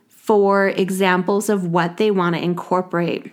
for 0.08 0.68
examples 0.68 1.48
of 1.48 1.66
what 1.66 1.96
they 1.96 2.10
want 2.10 2.34
to 2.36 2.42
incorporate 2.42 3.32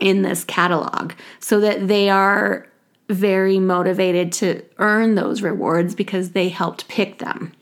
in 0.00 0.22
this 0.22 0.44
catalog 0.44 1.12
so 1.38 1.60
that 1.60 1.88
they 1.88 2.10
are 2.10 2.66
very 3.08 3.58
motivated 3.58 4.32
to 4.32 4.62
earn 4.78 5.14
those 5.14 5.42
rewards 5.42 5.94
because 5.94 6.30
they 6.30 6.48
helped 6.48 6.88
pick 6.88 7.18
them. 7.18 7.52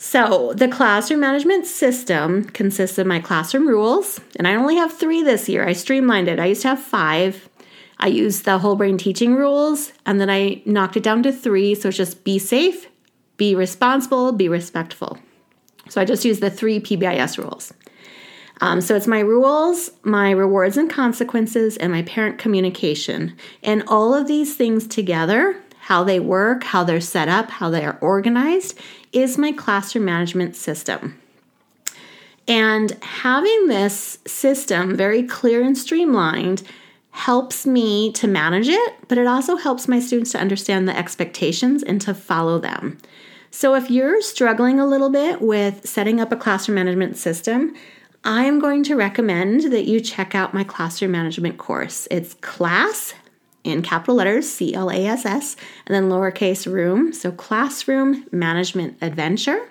So, 0.00 0.52
the 0.54 0.68
classroom 0.68 1.20
management 1.20 1.66
system 1.66 2.44
consists 2.44 2.98
of 2.98 3.06
my 3.06 3.18
classroom 3.18 3.66
rules, 3.66 4.20
and 4.36 4.46
I 4.46 4.54
only 4.54 4.76
have 4.76 4.92
three 4.92 5.22
this 5.22 5.48
year. 5.48 5.66
I 5.66 5.72
streamlined 5.72 6.28
it. 6.28 6.38
I 6.38 6.46
used 6.46 6.62
to 6.62 6.68
have 6.68 6.80
five. 6.80 7.48
I 7.98 8.06
used 8.06 8.44
the 8.44 8.58
whole 8.58 8.76
brain 8.76 8.96
teaching 8.96 9.34
rules, 9.34 9.92
and 10.06 10.20
then 10.20 10.30
I 10.30 10.62
knocked 10.64 10.96
it 10.96 11.02
down 11.02 11.24
to 11.24 11.32
three. 11.32 11.74
So, 11.74 11.88
it's 11.88 11.96
just 11.96 12.22
be 12.22 12.38
safe, 12.38 12.86
be 13.36 13.56
responsible, 13.56 14.30
be 14.30 14.48
respectful. 14.48 15.18
So 15.88 16.00
I 16.00 16.04
just 16.04 16.24
use 16.24 16.40
the 16.40 16.50
three 16.50 16.80
PBIS 16.80 17.38
rules. 17.38 17.72
Um, 18.60 18.80
so 18.80 18.96
it's 18.96 19.06
my 19.06 19.20
rules, 19.20 19.90
my 20.02 20.30
rewards 20.30 20.76
and 20.76 20.90
consequences, 20.90 21.76
and 21.76 21.92
my 21.92 22.02
parent 22.02 22.38
communication. 22.38 23.36
And 23.62 23.84
all 23.86 24.14
of 24.14 24.26
these 24.26 24.56
things 24.56 24.86
together, 24.86 25.56
how 25.80 26.04
they 26.04 26.20
work, 26.20 26.64
how 26.64 26.84
they're 26.84 27.00
set 27.00 27.28
up, 27.28 27.50
how 27.50 27.70
they 27.70 27.84
are 27.84 27.98
organized, 28.00 28.78
is 29.12 29.38
my 29.38 29.52
classroom 29.52 30.04
management 30.04 30.56
system. 30.56 31.20
And 32.46 32.92
having 33.02 33.68
this 33.68 34.18
system 34.26 34.96
very 34.96 35.22
clear 35.22 35.62
and 35.62 35.76
streamlined 35.76 36.62
helps 37.10 37.66
me 37.66 38.12
to 38.12 38.26
manage 38.26 38.68
it, 38.68 38.94
but 39.08 39.18
it 39.18 39.26
also 39.26 39.56
helps 39.56 39.88
my 39.88 40.00
students 40.00 40.32
to 40.32 40.38
understand 40.38 40.88
the 40.88 40.96
expectations 40.96 41.82
and 41.82 42.00
to 42.00 42.14
follow 42.14 42.58
them. 42.58 42.98
So, 43.50 43.74
if 43.74 43.90
you're 43.90 44.20
struggling 44.20 44.78
a 44.78 44.86
little 44.86 45.10
bit 45.10 45.40
with 45.40 45.86
setting 45.86 46.20
up 46.20 46.32
a 46.32 46.36
classroom 46.36 46.76
management 46.76 47.16
system, 47.16 47.74
I'm 48.24 48.58
going 48.60 48.82
to 48.84 48.94
recommend 48.94 49.72
that 49.72 49.86
you 49.86 50.00
check 50.00 50.34
out 50.34 50.54
my 50.54 50.64
classroom 50.64 51.12
management 51.12 51.58
course. 51.58 52.06
It's 52.10 52.34
class 52.34 53.14
in 53.64 53.82
capital 53.82 54.14
letters, 54.16 54.48
C 54.48 54.74
L 54.74 54.90
A 54.90 55.06
S 55.06 55.26
S, 55.26 55.56
and 55.86 55.94
then 55.94 56.08
lowercase 56.10 56.70
room. 56.70 57.12
So, 57.12 57.32
Classroom 57.32 58.24
Management 58.32 58.96
Adventure. 59.00 59.68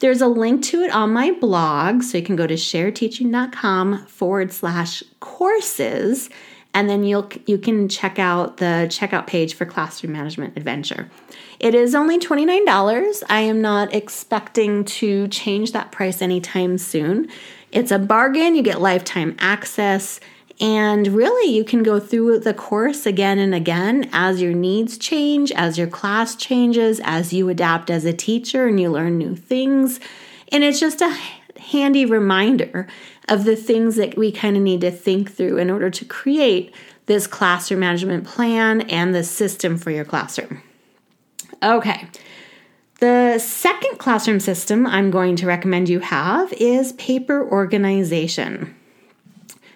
There's 0.00 0.22
a 0.22 0.28
link 0.28 0.62
to 0.64 0.80
it 0.80 0.90
on 0.92 1.12
my 1.12 1.30
blog, 1.32 2.02
so 2.02 2.16
you 2.16 2.24
can 2.24 2.34
go 2.34 2.46
to 2.46 2.54
sharedteaching.com 2.54 4.06
forward 4.06 4.50
slash 4.50 5.02
courses, 5.20 6.30
and 6.72 6.88
then 6.88 7.04
you'll 7.04 7.30
you 7.46 7.58
can 7.58 7.88
check 7.88 8.18
out 8.18 8.56
the 8.56 8.86
checkout 8.88 9.26
page 9.26 9.54
for 9.54 9.66
Classroom 9.66 10.14
Management 10.14 10.56
Adventure. 10.56 11.10
It 11.58 11.74
is 11.74 11.94
only 11.94 12.18
$29. 12.18 13.22
I 13.28 13.40
am 13.40 13.60
not 13.60 13.94
expecting 13.94 14.86
to 14.86 15.28
change 15.28 15.72
that 15.72 15.92
price 15.92 16.22
anytime 16.22 16.78
soon. 16.78 17.28
It's 17.70 17.90
a 17.90 17.98
bargain, 17.98 18.54
you 18.54 18.62
get 18.62 18.80
lifetime 18.80 19.36
access, 19.38 20.18
and 20.60 21.08
really 21.08 21.50
you 21.50 21.64
can 21.64 21.82
go 21.82 21.98
through 21.98 22.40
the 22.40 22.52
course 22.52 23.06
again 23.06 23.38
and 23.38 23.54
again 23.54 24.10
as 24.12 24.42
your 24.42 24.52
needs 24.52 24.98
change, 24.98 25.50
as 25.52 25.78
your 25.78 25.86
class 25.86 26.36
changes, 26.36 27.00
as 27.02 27.32
you 27.32 27.48
adapt 27.48 27.90
as 27.90 28.04
a 28.04 28.12
teacher 28.12 28.66
and 28.66 28.78
you 28.78 28.90
learn 28.90 29.16
new 29.16 29.34
things. 29.34 29.98
And 30.52 30.62
it's 30.62 30.78
just 30.78 31.00
a 31.00 31.16
handy 31.58 32.04
reminder 32.04 32.86
of 33.28 33.44
the 33.44 33.56
things 33.56 33.96
that 33.96 34.18
we 34.18 34.30
kind 34.30 34.56
of 34.56 34.62
need 34.62 34.82
to 34.82 34.90
think 34.90 35.32
through 35.32 35.56
in 35.56 35.70
order 35.70 35.88
to 35.88 36.04
create 36.04 36.74
this 37.06 37.26
classroom 37.26 37.80
management 37.80 38.26
plan 38.26 38.82
and 38.82 39.14
the 39.14 39.24
system 39.24 39.78
for 39.78 39.90
your 39.90 40.04
classroom. 40.04 40.62
Okay. 41.62 42.06
The 43.00 43.38
second 43.38 43.98
classroom 43.98 44.40
system 44.40 44.86
I'm 44.86 45.10
going 45.10 45.36
to 45.36 45.46
recommend 45.46 45.88
you 45.88 46.00
have 46.00 46.52
is 46.52 46.92
paper 46.92 47.48
organization. 47.48 48.76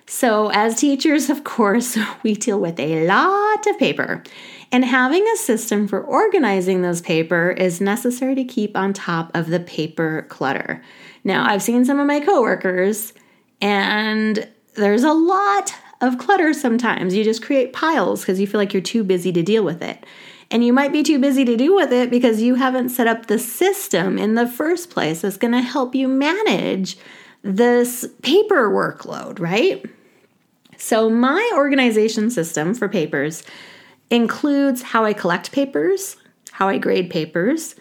So, 0.07 0.51
as 0.51 0.77
teachers, 0.77 1.31
of 1.31 1.45
course, 1.45 1.97
we 2.23 2.35
deal 2.35 2.61
with 2.61 2.79
a 2.79 3.07
lot 3.07 3.67
of 3.67 3.79
paper, 3.79 4.23
and 4.71 4.85
having 4.85 5.27
a 5.27 5.37
system 5.37 5.89
for 5.89 6.01
organizing 6.01 6.83
those 6.83 7.01
paper 7.01 7.51
is 7.51 7.81
necessary 7.81 8.35
to 8.35 8.45
keep 8.45 8.77
on 8.77 8.93
top 8.93 9.31
of 9.35 9.49
the 9.49 9.61
paper 9.61 10.27
clutter. 10.29 10.83
Now, 11.23 11.47
I've 11.47 11.63
seen 11.63 11.85
some 11.85 12.01
of 12.01 12.07
my 12.07 12.21
coworkers, 12.21 13.15
and 13.61 14.47
there's 14.75 15.05
a 15.05 15.13
lot 15.13 15.75
of 16.01 16.19
clutter 16.19 16.53
sometimes. 16.53 17.15
You 17.15 17.25
just 17.25 17.43
create 17.43 17.73
piles 17.73 18.21
because 18.21 18.41
you 18.41 18.47
feel 18.47 18.61
like 18.61 18.75
you're 18.75 18.83
too 18.83 19.05
busy 19.05 19.33
to 19.33 19.43
deal 19.43 19.65
with 19.65 19.83
it. 19.83 20.05
And 20.51 20.65
you 20.65 20.73
might 20.73 20.93
be 20.93 21.03
too 21.03 21.19
busy 21.19 21.45
to 21.45 21.57
deal 21.57 21.75
with 21.75 21.93
it 21.93 22.11
because 22.11 22.43
you 22.43 22.57
haven't 22.57 22.91
set 22.91 23.07
up 23.07 23.27
the 23.27 23.39
system 23.39 24.19
in 24.19 24.35
the 24.35 24.47
first 24.47 24.91
place 24.91 25.23
that's 25.23 25.39
going 25.39 25.53
to 25.53 25.63
help 25.63 25.95
you 25.95 26.07
manage 26.07 26.99
this 27.43 28.07
paper 28.23 28.71
workload, 28.71 29.41
right? 29.41 29.85
So, 30.77 31.09
my 31.09 31.51
organization 31.55 32.31
system 32.31 32.75
for 32.75 32.89
papers 32.89 33.43
includes 34.11 34.83
how 34.83 35.05
I 35.05 35.13
collect 35.13 35.53
papers, 35.53 36.17
how 36.53 36.69
I 36.69 36.79
grade 36.79 37.11
papers, 37.11 37.75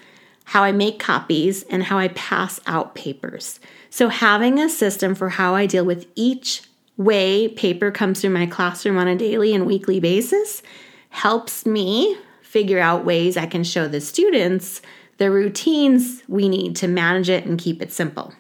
how 0.46 0.64
I 0.64 0.72
make 0.72 1.00
copies, 1.00 1.64
and 1.64 1.84
how 1.84 1.98
I 1.98 2.10
pass 2.10 2.60
out 2.68 2.96
papers. 2.96 3.60
So, 3.90 4.10
having 4.10 4.60
a 4.60 4.70
system 4.70 5.16
for 5.16 5.30
how 5.30 5.56
I 5.56 5.66
deal 5.66 5.86
with 5.86 6.08
each 6.16 6.64
way 6.98 7.48
paper 7.48 7.92
comes 7.92 8.22
through 8.22 8.30
my 8.32 8.46
classroom 8.46 8.98
on 8.98 9.08
a 9.08 9.16
daily 9.16 9.54
and 9.54 9.66
weekly 9.66 10.00
basis 10.00 10.62
helps 11.10 11.66
me 11.66 12.18
figure 12.42 12.80
out 12.80 13.06
ways 13.06 13.36
I 13.36 13.48
can 13.48 13.64
show 13.64 13.88
the 13.88 14.02
students 14.02 14.82
the 15.18 15.32
routines 15.32 16.24
we 16.28 16.50
need 16.50 16.76
to 16.78 16.88
manage 16.88 17.30
it 17.30 17.46
and 17.46 17.60
keep 17.60 17.82
it 17.82 17.92
simple. 17.92 18.34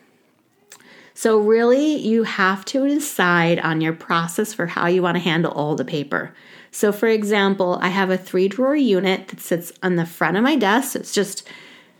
So, 1.15 1.38
really, 1.38 1.96
you 1.96 2.24
have 2.24 2.65
to 2.65 2.88
decide 2.88 3.60
on 3.60 3.82
your 3.82 3.93
process 3.93 4.53
for 4.53 4.65
how 4.65 4.88
you 4.88 5.01
want 5.01 5.15
to 5.15 5.24
handle 5.24 5.51
all 5.51 5.75
the 5.75 5.86
paper. 5.86 6.34
So, 6.72 6.91
for 6.91 7.08
example, 7.08 7.77
I 7.82 7.89
have 7.89 8.10
a 8.10 8.17
three 8.17 8.48
drawer 8.48 8.75
unit 8.75 9.27
that 9.27 9.39
sits 9.39 9.72
on 9.84 9.96
the 9.96 10.08
front 10.08 10.38
of 10.38 10.43
my 10.43 10.55
desk. 10.55 10.96
It's 10.96 11.13
just, 11.13 11.48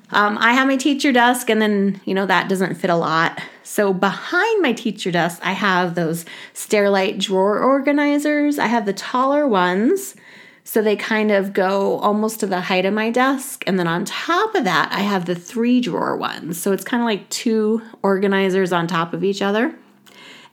um, 0.10 0.38
I 0.40 0.54
have 0.54 0.68
my 0.68 0.78
teacher 0.78 1.12
desk, 1.12 1.50
and 1.50 1.62
then, 1.62 2.02
you 2.06 2.16
know, 2.16 2.26
that 2.26 2.50
doesn't 2.50 2.76
fit 2.76 2.90
a 2.90 2.96
lot. 2.96 3.40
So, 3.62 3.94
behind 3.94 4.64
my 4.64 4.74
teacher 4.74 5.12
desk, 5.12 5.40
I 5.44 5.54
have 5.54 5.94
those 5.94 6.26
Sterilite 6.56 7.20
drawer 7.20 7.60
organizers. 7.60 8.58
I 8.58 8.66
have 8.66 8.88
the 8.88 8.94
taller 8.94 9.48
ones 9.48 10.16
so 10.64 10.82
they 10.82 10.96
kind 10.96 11.32
of 11.32 11.54
go 11.54 11.98
almost 12.00 12.40
to 12.40 12.48
the 12.48 12.62
height 12.62 12.86
of 12.86 12.94
my 12.94 13.10
desk. 13.10 13.64
And 13.68 13.78
then 13.78 13.88
on 13.88 14.06
top 14.06 14.56
of 14.56 14.64
that, 14.64 14.90
I 14.92 15.02
have 15.02 15.26
the 15.26 15.36
three 15.36 15.82
drawer 15.82 16.16
ones. 16.16 16.60
So 16.60 16.72
it's 16.72 16.86
kind 16.86 17.02
of 17.02 17.06
like 17.06 17.30
two 17.30 17.82
organizers 18.02 18.72
on 18.72 18.88
top 18.88 19.14
of 19.14 19.24
each 19.24 19.42
other. 19.42 19.76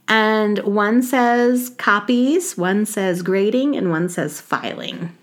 And 0.08 0.58
one 0.60 1.02
says 1.02 1.70
copies, 1.78 2.58
one 2.58 2.84
says 2.84 3.22
grading, 3.22 3.76
and 3.76 3.90
one 3.90 4.08
says 4.08 4.40
filing. 4.40 5.16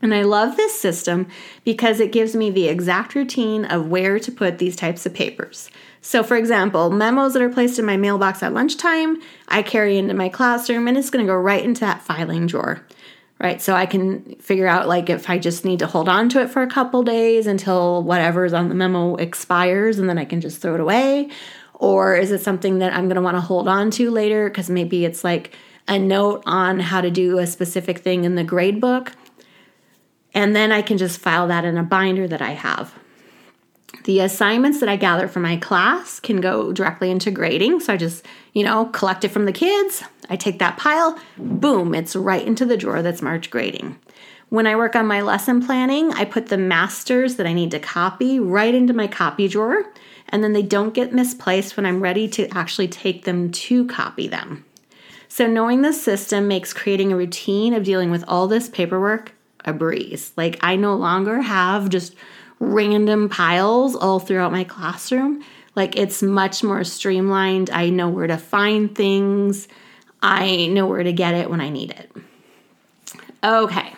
And 0.00 0.14
I 0.14 0.22
love 0.22 0.56
this 0.56 0.78
system 0.78 1.28
because 1.64 2.00
it 2.00 2.12
gives 2.12 2.34
me 2.34 2.50
the 2.50 2.68
exact 2.68 3.14
routine 3.14 3.66
of 3.66 3.88
where 3.88 4.18
to 4.18 4.32
put 4.32 4.58
these 4.58 4.76
types 4.76 5.04
of 5.04 5.14
papers. 5.14 5.70
So, 6.00 6.22
for 6.22 6.36
example, 6.36 6.90
memos 6.90 7.32
that 7.34 7.42
are 7.42 7.48
placed 7.48 7.78
in 7.78 7.86
my 7.86 7.96
mailbox 7.96 8.42
at 8.42 8.52
lunchtime, 8.52 9.22
I 9.48 9.62
carry 9.62 9.96
into 9.96 10.12
my 10.12 10.28
classroom 10.28 10.88
and 10.88 10.98
it's 10.98 11.08
going 11.10 11.24
to 11.24 11.30
go 11.30 11.36
right 11.36 11.64
into 11.64 11.80
that 11.80 12.02
filing 12.02 12.46
drawer 12.46 12.82
right? 13.40 13.60
So 13.60 13.74
I 13.74 13.86
can 13.86 14.36
figure 14.36 14.66
out 14.66 14.88
like 14.88 15.10
if 15.10 15.28
I 15.28 15.38
just 15.38 15.64
need 15.64 15.80
to 15.80 15.86
hold 15.86 16.08
on 16.08 16.28
to 16.30 16.40
it 16.40 16.50
for 16.50 16.62
a 16.62 16.66
couple 16.66 17.02
days 17.02 17.46
until 17.46 18.02
whatever's 18.02 18.52
on 18.52 18.68
the 18.68 18.74
memo 18.74 19.16
expires 19.16 19.98
and 19.98 20.08
then 20.08 20.18
I 20.18 20.24
can 20.24 20.40
just 20.40 20.62
throw 20.62 20.74
it 20.74 20.80
away. 20.80 21.30
Or 21.74 22.14
is 22.14 22.30
it 22.30 22.40
something 22.40 22.78
that 22.78 22.94
I'm 22.94 23.06
going 23.06 23.16
to 23.16 23.22
want 23.22 23.36
to 23.36 23.40
hold 23.40 23.68
on 23.68 23.90
to 23.92 24.10
later 24.10 24.48
because 24.48 24.70
maybe 24.70 25.04
it's 25.04 25.24
like 25.24 25.54
a 25.88 25.98
note 25.98 26.42
on 26.46 26.80
how 26.80 27.00
to 27.00 27.10
do 27.10 27.38
a 27.38 27.46
specific 27.46 27.98
thing 27.98 28.24
in 28.24 28.36
the 28.36 28.44
grade 28.44 28.80
book. 28.80 29.12
And 30.32 30.54
then 30.56 30.72
I 30.72 30.82
can 30.82 30.98
just 30.98 31.20
file 31.20 31.48
that 31.48 31.64
in 31.64 31.76
a 31.76 31.82
binder 31.82 32.26
that 32.26 32.42
I 32.42 32.52
have. 32.52 32.94
The 34.02 34.20
assignments 34.20 34.80
that 34.80 34.88
I 34.88 34.96
gather 34.96 35.28
from 35.28 35.42
my 35.42 35.56
class 35.56 36.20
can 36.20 36.40
go 36.40 36.72
directly 36.72 37.10
into 37.10 37.30
grading. 37.30 37.80
So 37.80 37.94
I 37.94 37.96
just, 37.96 38.26
you 38.52 38.64
know, 38.64 38.86
collect 38.86 39.24
it 39.24 39.30
from 39.30 39.44
the 39.46 39.52
kids. 39.52 40.02
I 40.28 40.36
take 40.36 40.58
that 40.58 40.76
pile, 40.76 41.18
boom, 41.38 41.94
it's 41.94 42.16
right 42.16 42.46
into 42.46 42.64
the 42.64 42.76
drawer 42.76 43.02
that's 43.02 43.22
marked 43.22 43.50
grading. 43.50 43.98
When 44.48 44.66
I 44.66 44.76
work 44.76 44.94
on 44.94 45.06
my 45.06 45.20
lesson 45.20 45.64
planning, 45.64 46.12
I 46.12 46.24
put 46.24 46.46
the 46.46 46.58
masters 46.58 47.36
that 47.36 47.46
I 47.46 47.52
need 47.52 47.70
to 47.72 47.78
copy 47.78 48.38
right 48.38 48.74
into 48.74 48.92
my 48.92 49.06
copy 49.06 49.48
drawer, 49.48 49.84
and 50.28 50.44
then 50.44 50.52
they 50.52 50.62
don't 50.62 50.94
get 50.94 51.12
misplaced 51.12 51.76
when 51.76 51.86
I'm 51.86 52.00
ready 52.00 52.28
to 52.28 52.48
actually 52.56 52.88
take 52.88 53.24
them 53.24 53.50
to 53.50 53.86
copy 53.86 54.28
them. 54.28 54.64
So, 55.28 55.46
knowing 55.48 55.82
the 55.82 55.92
system 55.92 56.46
makes 56.46 56.72
creating 56.72 57.12
a 57.12 57.16
routine 57.16 57.74
of 57.74 57.82
dealing 57.82 58.10
with 58.10 58.24
all 58.28 58.46
this 58.46 58.68
paperwork 58.68 59.32
a 59.64 59.72
breeze. 59.72 60.32
Like, 60.36 60.58
I 60.62 60.76
no 60.76 60.94
longer 60.94 61.40
have 61.40 61.88
just 61.88 62.14
random 62.60 63.28
piles 63.28 63.94
all 63.94 64.18
throughout 64.18 64.52
my 64.52 64.64
classroom. 64.64 65.44
Like 65.76 65.96
it's 65.96 66.22
much 66.22 66.62
more 66.62 66.84
streamlined. 66.84 67.70
I 67.70 67.90
know 67.90 68.08
where 68.08 68.26
to 68.26 68.36
find 68.36 68.94
things. 68.94 69.68
I 70.22 70.66
know 70.66 70.86
where 70.86 71.02
to 71.02 71.12
get 71.12 71.34
it 71.34 71.50
when 71.50 71.60
I 71.60 71.68
need 71.68 71.90
it. 71.90 72.10
Okay, 73.42 73.92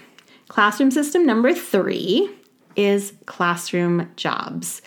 classroom 0.48 0.90
system 0.90 1.24
number 1.24 1.52
three 1.52 2.28
is 2.74 3.12
classroom 3.26 4.10
jobs. 4.16 4.82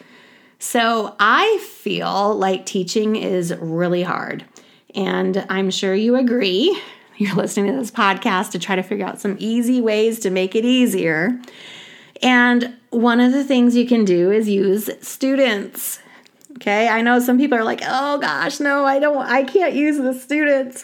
So 0.60 1.16
I 1.20 1.60
feel 1.60 2.36
like 2.36 2.66
teaching 2.66 3.16
is 3.16 3.56
really 3.56 4.04
hard. 4.04 4.46
And 4.94 5.46
I'm 5.50 5.72
sure 5.72 5.96
you 5.96 6.16
agree. 6.16 6.78
You're 7.18 7.36
listening 7.36 7.72
to 7.72 7.78
this 7.78 7.92
podcast 7.92 8.52
to 8.52 8.60
try 8.60 8.76
to 8.76 8.84
figure 8.84 9.06
out 9.06 9.22
some 9.22 9.36
easy 9.40 9.82
ways 9.82 10.20
to 10.20 10.30
make 10.30 10.56
it 10.56 10.66
easier. 10.66 11.40
And 12.22 12.76
one 12.92 13.20
of 13.20 13.32
the 13.32 13.44
things 13.44 13.76
you 13.76 13.86
can 13.86 14.06
do 14.06 14.32
is 14.32 14.50
use 14.50 14.90
students. 15.02 16.00
Okay, 16.54 16.88
I 16.88 17.02
know 17.02 17.20
some 17.20 17.38
people 17.38 17.58
are 17.58 17.64
like, 17.64 17.82
oh 17.86 18.18
gosh, 18.18 18.60
no, 18.60 18.86
I 18.86 19.00
don't, 19.00 19.18
I 19.18 19.44
can't 19.44 19.74
use 19.74 19.98
the 19.98 20.14
students. 20.14 20.84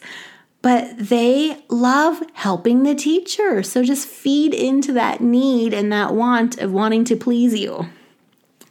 But 0.62 0.98
they 0.98 1.64
love 1.70 2.24
helping 2.34 2.84
the 2.84 2.96
teacher. 2.96 3.62
So 3.62 3.84
just 3.84 4.08
feed 4.08 4.54
into 4.54 4.94
that 4.94 5.22
need 5.22 5.74
and 5.74 5.92
that 5.92 6.14
want 6.14 6.58
of 6.60 6.72
wanting 6.72 7.04
to 7.06 7.16
please 7.16 7.60
you. 7.60 7.88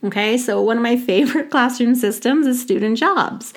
Okay, 0.02 0.36
so 0.36 0.60
one 0.60 0.76
of 0.76 0.82
my 0.82 0.96
favorite 1.10 1.50
classroom 1.50 1.94
systems 1.94 2.46
is 2.46 2.60
student 2.60 2.98
jobs. 2.98 3.54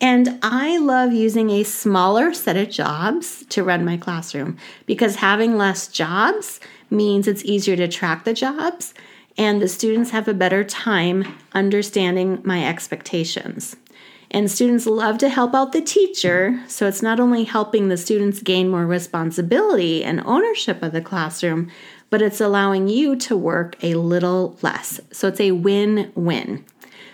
And 0.00 0.38
I 0.42 0.76
love 0.78 1.12
using 1.12 1.50
a 1.50 1.62
smaller 1.62 2.34
set 2.34 2.56
of 2.56 2.70
jobs 2.70 3.46
to 3.48 3.64
run 3.64 3.84
my 3.84 3.96
classroom 3.96 4.58
because 4.84 5.16
having 5.16 5.56
less 5.56 5.88
jobs 5.88 6.60
means 6.90 7.26
it's 7.26 7.44
easier 7.44 7.76
to 7.76 7.88
track 7.88 8.24
the 8.24 8.34
jobs 8.34 8.92
and 9.38 9.60
the 9.60 9.68
students 9.68 10.10
have 10.10 10.28
a 10.28 10.34
better 10.34 10.64
time 10.64 11.36
understanding 11.52 12.40
my 12.44 12.66
expectations. 12.66 13.76
And 14.30 14.50
students 14.50 14.86
love 14.86 15.18
to 15.18 15.28
help 15.28 15.54
out 15.54 15.72
the 15.72 15.80
teacher, 15.80 16.60
so 16.66 16.86
it's 16.86 17.02
not 17.02 17.20
only 17.20 17.44
helping 17.44 17.88
the 17.88 17.96
students 17.96 18.42
gain 18.42 18.68
more 18.68 18.86
responsibility 18.86 20.02
and 20.02 20.20
ownership 20.26 20.82
of 20.82 20.92
the 20.92 21.00
classroom, 21.00 21.70
but 22.10 22.22
it's 22.22 22.40
allowing 22.40 22.88
you 22.88 23.16
to 23.16 23.36
work 23.36 23.76
a 23.82 23.94
little 23.94 24.58
less. 24.62 25.00
So 25.12 25.28
it's 25.28 25.40
a 25.40 25.52
win 25.52 26.12
win. 26.14 26.64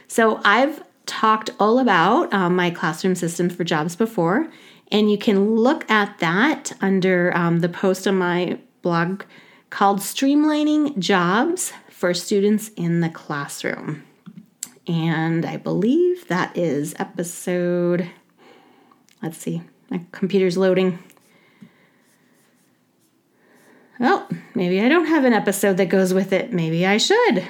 So 0.09 0.41
I've 0.45 0.83
talked 1.05 1.51
all 1.61 1.79
about 1.79 2.33
um, 2.33 2.57
my 2.57 2.71
classroom 2.71 3.15
systems 3.15 3.55
for 3.55 3.65
jobs 3.65 3.95
before, 3.95 4.49
and 4.91 5.11
you 5.11 5.19
can 5.19 5.55
look 5.57 5.91
at 5.91 6.19
that 6.21 6.73
under 6.81 7.37
um, 7.37 7.61
the 7.61 7.69
post 7.69 8.07
on 8.07 8.17
my 8.17 8.59
blog 8.83 9.23
called 9.73 10.01
Streamlining 10.01 10.99
Jobs 10.99 11.73
for 11.89 12.13
Students 12.13 12.69
in 12.77 13.01
the 13.01 13.09
Classroom. 13.09 14.05
And 14.87 15.47
I 15.47 15.57
believe 15.57 16.29
that 16.29 16.55
is 16.59 16.95
episode, 16.99 18.11
let's 19.23 19.39
see, 19.39 19.63
my 19.89 20.03
computer's 20.13 20.59
loading. 20.59 20.99
Oh, 23.99 24.29
maybe 24.55 24.83
I 24.83 24.91
don't 24.91 25.07
have 25.07 25.25
an 25.25 25.33
episode 25.33 25.79
that 25.79 25.89
goes 25.89 26.13
with 26.13 26.35
it. 26.35 26.53
Maybe 26.53 26.85
I 26.85 26.99
should. 26.99 27.43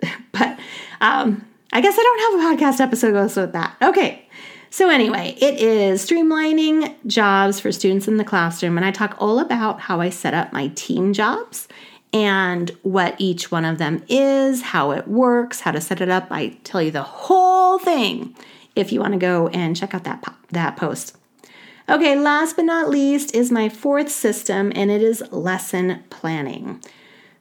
but 0.32 0.56
um, 1.00 1.44
I 1.72 1.80
guess 1.80 1.96
I 1.98 2.02
don't 2.02 2.40
have 2.40 2.58
a 2.58 2.64
podcast 2.64 2.80
episode 2.80 3.08
that 3.08 3.22
goes 3.22 3.36
with 3.36 3.52
that. 3.54 3.76
Okay. 3.82 4.28
So, 4.72 4.88
anyway, 4.88 5.36
it 5.40 5.60
is 5.60 6.08
streamlining 6.08 6.94
jobs 7.04 7.58
for 7.58 7.72
students 7.72 8.06
in 8.06 8.18
the 8.18 8.24
classroom, 8.24 8.76
and 8.76 8.86
I 8.86 8.92
talk 8.92 9.16
all 9.18 9.40
about 9.40 9.80
how 9.80 10.00
I 10.00 10.10
set 10.10 10.32
up 10.32 10.52
my 10.52 10.68
team 10.68 11.12
jobs 11.12 11.66
and 12.12 12.70
what 12.82 13.16
each 13.18 13.50
one 13.50 13.64
of 13.64 13.78
them 13.78 14.04
is, 14.08 14.62
how 14.62 14.92
it 14.92 15.08
works, 15.08 15.60
how 15.60 15.72
to 15.72 15.80
set 15.80 16.00
it 16.00 16.08
up. 16.08 16.28
I 16.30 16.58
tell 16.62 16.80
you 16.80 16.92
the 16.92 17.02
whole 17.02 17.80
thing 17.80 18.36
if 18.76 18.92
you 18.92 19.00
want 19.00 19.12
to 19.14 19.18
go 19.18 19.48
and 19.48 19.76
check 19.76 19.92
out 19.92 20.04
that, 20.04 20.24
that 20.50 20.76
post. 20.76 21.16
Okay, 21.88 22.16
last 22.16 22.54
but 22.54 22.64
not 22.64 22.88
least 22.88 23.34
is 23.34 23.50
my 23.50 23.68
fourth 23.68 24.08
system, 24.08 24.70
and 24.76 24.88
it 24.88 25.02
is 25.02 25.20
lesson 25.32 26.04
planning. 26.10 26.80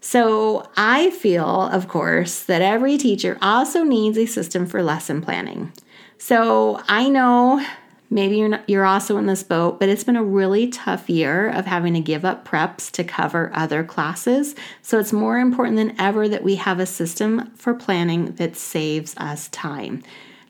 So, 0.01 0.69
I 0.77 1.09
feel, 1.09 1.45
of 1.45 1.87
course, 1.87 2.43
that 2.43 2.61
every 2.61 2.97
teacher 2.97 3.37
also 3.41 3.83
needs 3.83 4.17
a 4.17 4.25
system 4.25 4.65
for 4.65 4.81
lesson 4.81 5.21
planning. 5.21 5.73
So 6.17 6.83
I 6.87 7.09
know 7.09 7.65
maybe 8.09 8.37
you're 8.37 8.49
not, 8.49 8.69
you're 8.69 8.85
also 8.85 9.17
in 9.17 9.25
this 9.25 9.41
boat, 9.41 9.79
but 9.79 9.87
it's 9.87 10.03
been 10.03 10.15
a 10.17 10.23
really 10.23 10.67
tough 10.67 11.09
year 11.09 11.49
of 11.49 11.65
having 11.65 11.93
to 11.93 12.01
give 12.01 12.25
up 12.25 12.47
preps 12.47 12.91
to 12.91 13.03
cover 13.03 13.51
other 13.53 13.83
classes. 13.83 14.53
So 14.81 14.99
it's 14.99 15.13
more 15.13 15.39
important 15.39 15.77
than 15.77 15.99
ever 15.99 16.27
that 16.27 16.43
we 16.43 16.55
have 16.55 16.79
a 16.79 16.85
system 16.85 17.51
for 17.55 17.73
planning 17.73 18.33
that 18.35 18.57
saves 18.57 19.15
us 19.17 19.47
time. 19.49 20.03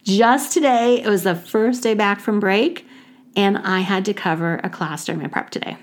Just 0.03 0.53
today, 0.53 1.01
it 1.01 1.07
was 1.07 1.23
the 1.23 1.35
first 1.35 1.83
day 1.83 1.93
back 1.93 2.19
from 2.19 2.39
break, 2.39 2.87
and 3.35 3.57
I 3.59 3.81
had 3.81 4.05
to 4.05 4.13
cover 4.13 4.59
a 4.63 4.69
class 4.69 5.05
during 5.05 5.21
my 5.21 5.27
prep 5.27 5.51
today. 5.51 5.77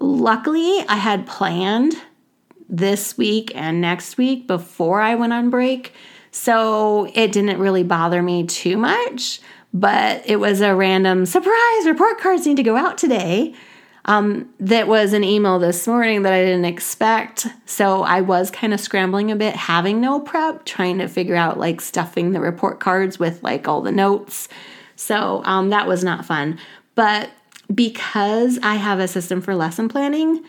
Luckily, 0.00 0.82
I 0.88 0.96
had 0.96 1.26
planned 1.26 1.94
this 2.70 3.18
week 3.18 3.52
and 3.54 3.80
next 3.80 4.16
week 4.16 4.46
before 4.46 5.00
I 5.00 5.14
went 5.16 5.32
on 5.32 5.50
break. 5.50 5.92
So 6.30 7.10
it 7.14 7.32
didn't 7.32 7.58
really 7.58 7.82
bother 7.82 8.22
me 8.22 8.46
too 8.46 8.76
much, 8.76 9.40
but 9.74 10.22
it 10.26 10.36
was 10.36 10.60
a 10.60 10.74
random 10.74 11.26
surprise 11.26 11.86
report 11.86 12.18
cards 12.18 12.46
need 12.46 12.56
to 12.56 12.62
go 12.62 12.76
out 12.76 12.96
today. 12.96 13.54
Um, 14.06 14.48
that 14.60 14.88
was 14.88 15.12
an 15.12 15.24
email 15.24 15.58
this 15.58 15.86
morning 15.86 16.22
that 16.22 16.32
I 16.32 16.42
didn't 16.42 16.64
expect. 16.64 17.46
So 17.66 18.02
I 18.02 18.22
was 18.22 18.50
kind 18.50 18.72
of 18.72 18.80
scrambling 18.80 19.30
a 19.30 19.36
bit, 19.36 19.54
having 19.54 20.00
no 20.00 20.20
prep, 20.20 20.64
trying 20.64 20.98
to 20.98 21.08
figure 21.08 21.36
out 21.36 21.58
like 21.58 21.80
stuffing 21.80 22.32
the 22.32 22.40
report 22.40 22.80
cards 22.80 23.18
with 23.18 23.42
like 23.42 23.68
all 23.68 23.82
the 23.82 23.92
notes. 23.92 24.48
So 24.96 25.42
um, 25.44 25.70
that 25.70 25.86
was 25.86 26.02
not 26.02 26.24
fun. 26.24 26.58
But 26.94 27.30
because 27.74 28.58
I 28.62 28.76
have 28.76 28.98
a 28.98 29.08
system 29.08 29.40
for 29.40 29.54
lesson 29.54 29.88
planning, 29.88 30.44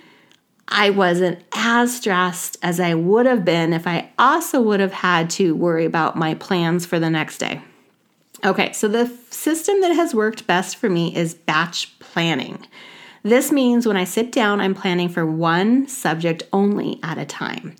I 0.67 0.89
wasn't 0.89 1.39
as 1.63 1.95
stressed 1.97 2.57
as 2.63 2.79
I 2.79 2.95
would 2.95 3.27
have 3.27 3.45
been 3.45 3.71
if 3.71 3.85
I 3.85 4.09
also 4.17 4.59
would 4.61 4.79
have 4.79 4.93
had 4.93 5.29
to 5.31 5.55
worry 5.55 5.85
about 5.85 6.17
my 6.17 6.33
plans 6.33 6.87
for 6.87 6.99
the 6.99 7.09
next 7.09 7.37
day. 7.37 7.61
Okay, 8.43 8.73
so 8.73 8.87
the 8.87 9.15
system 9.29 9.79
that 9.81 9.93
has 9.93 10.15
worked 10.15 10.47
best 10.47 10.75
for 10.75 10.89
me 10.89 11.15
is 11.15 11.35
batch 11.35 11.99
planning. 11.99 12.65
This 13.21 13.51
means 13.51 13.85
when 13.85 13.95
I 13.95 14.05
sit 14.05 14.31
down, 14.31 14.59
I'm 14.59 14.73
planning 14.73 15.07
for 15.07 15.23
one 15.23 15.87
subject 15.87 16.41
only 16.51 16.99
at 17.03 17.19
a 17.19 17.25
time. 17.25 17.75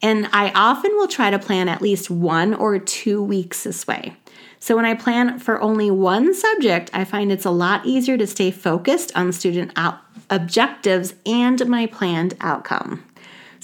And 0.00 0.28
I 0.32 0.52
often 0.54 0.92
will 0.92 1.08
try 1.08 1.30
to 1.30 1.38
plan 1.40 1.68
at 1.68 1.82
least 1.82 2.08
one 2.08 2.54
or 2.54 2.78
two 2.78 3.20
weeks 3.20 3.64
this 3.64 3.88
way. 3.88 4.14
So 4.60 4.76
when 4.76 4.84
I 4.84 4.94
plan 4.94 5.40
for 5.40 5.60
only 5.60 5.90
one 5.90 6.32
subject, 6.32 6.90
I 6.92 7.04
find 7.04 7.32
it's 7.32 7.44
a 7.44 7.50
lot 7.50 7.84
easier 7.84 8.16
to 8.16 8.26
stay 8.26 8.52
focused 8.52 9.10
on 9.16 9.32
student 9.32 9.72
out- 9.74 9.98
objectives 10.30 11.14
and 11.24 11.66
my 11.66 11.86
planned 11.86 12.34
outcome. 12.40 13.02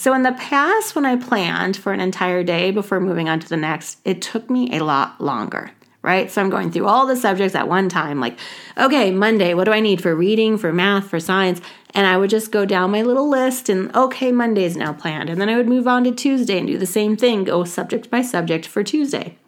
So, 0.02 0.14
in 0.14 0.24
the 0.24 0.32
past, 0.32 0.96
when 0.96 1.06
I 1.06 1.14
planned 1.14 1.76
for 1.76 1.92
an 1.92 2.00
entire 2.00 2.42
day 2.42 2.72
before 2.72 2.98
moving 2.98 3.28
on 3.28 3.38
to 3.38 3.48
the 3.48 3.56
next, 3.56 4.00
it 4.04 4.20
took 4.20 4.50
me 4.50 4.76
a 4.76 4.82
lot 4.82 5.20
longer, 5.20 5.70
right? 6.02 6.28
So, 6.28 6.42
I'm 6.42 6.50
going 6.50 6.72
through 6.72 6.88
all 6.88 7.06
the 7.06 7.14
subjects 7.14 7.54
at 7.54 7.68
one 7.68 7.88
time, 7.88 8.18
like, 8.18 8.36
okay, 8.76 9.12
Monday, 9.12 9.54
what 9.54 9.62
do 9.62 9.70
I 9.70 9.78
need 9.78 10.02
for 10.02 10.16
reading, 10.16 10.58
for 10.58 10.72
math, 10.72 11.08
for 11.08 11.20
science? 11.20 11.60
And 11.94 12.04
I 12.04 12.16
would 12.16 12.30
just 12.30 12.50
go 12.50 12.66
down 12.66 12.90
my 12.90 13.02
little 13.02 13.30
list 13.30 13.68
and, 13.68 13.94
okay, 13.94 14.32
Monday's 14.32 14.76
now 14.76 14.92
planned. 14.92 15.30
And 15.30 15.40
then 15.40 15.48
I 15.48 15.56
would 15.56 15.68
move 15.68 15.86
on 15.86 16.02
to 16.02 16.10
Tuesday 16.10 16.58
and 16.58 16.66
do 16.66 16.78
the 16.78 16.84
same 16.84 17.16
thing, 17.16 17.44
go 17.44 17.62
subject 17.62 18.10
by 18.10 18.22
subject 18.22 18.66
for 18.66 18.82
Tuesday. 18.82 19.38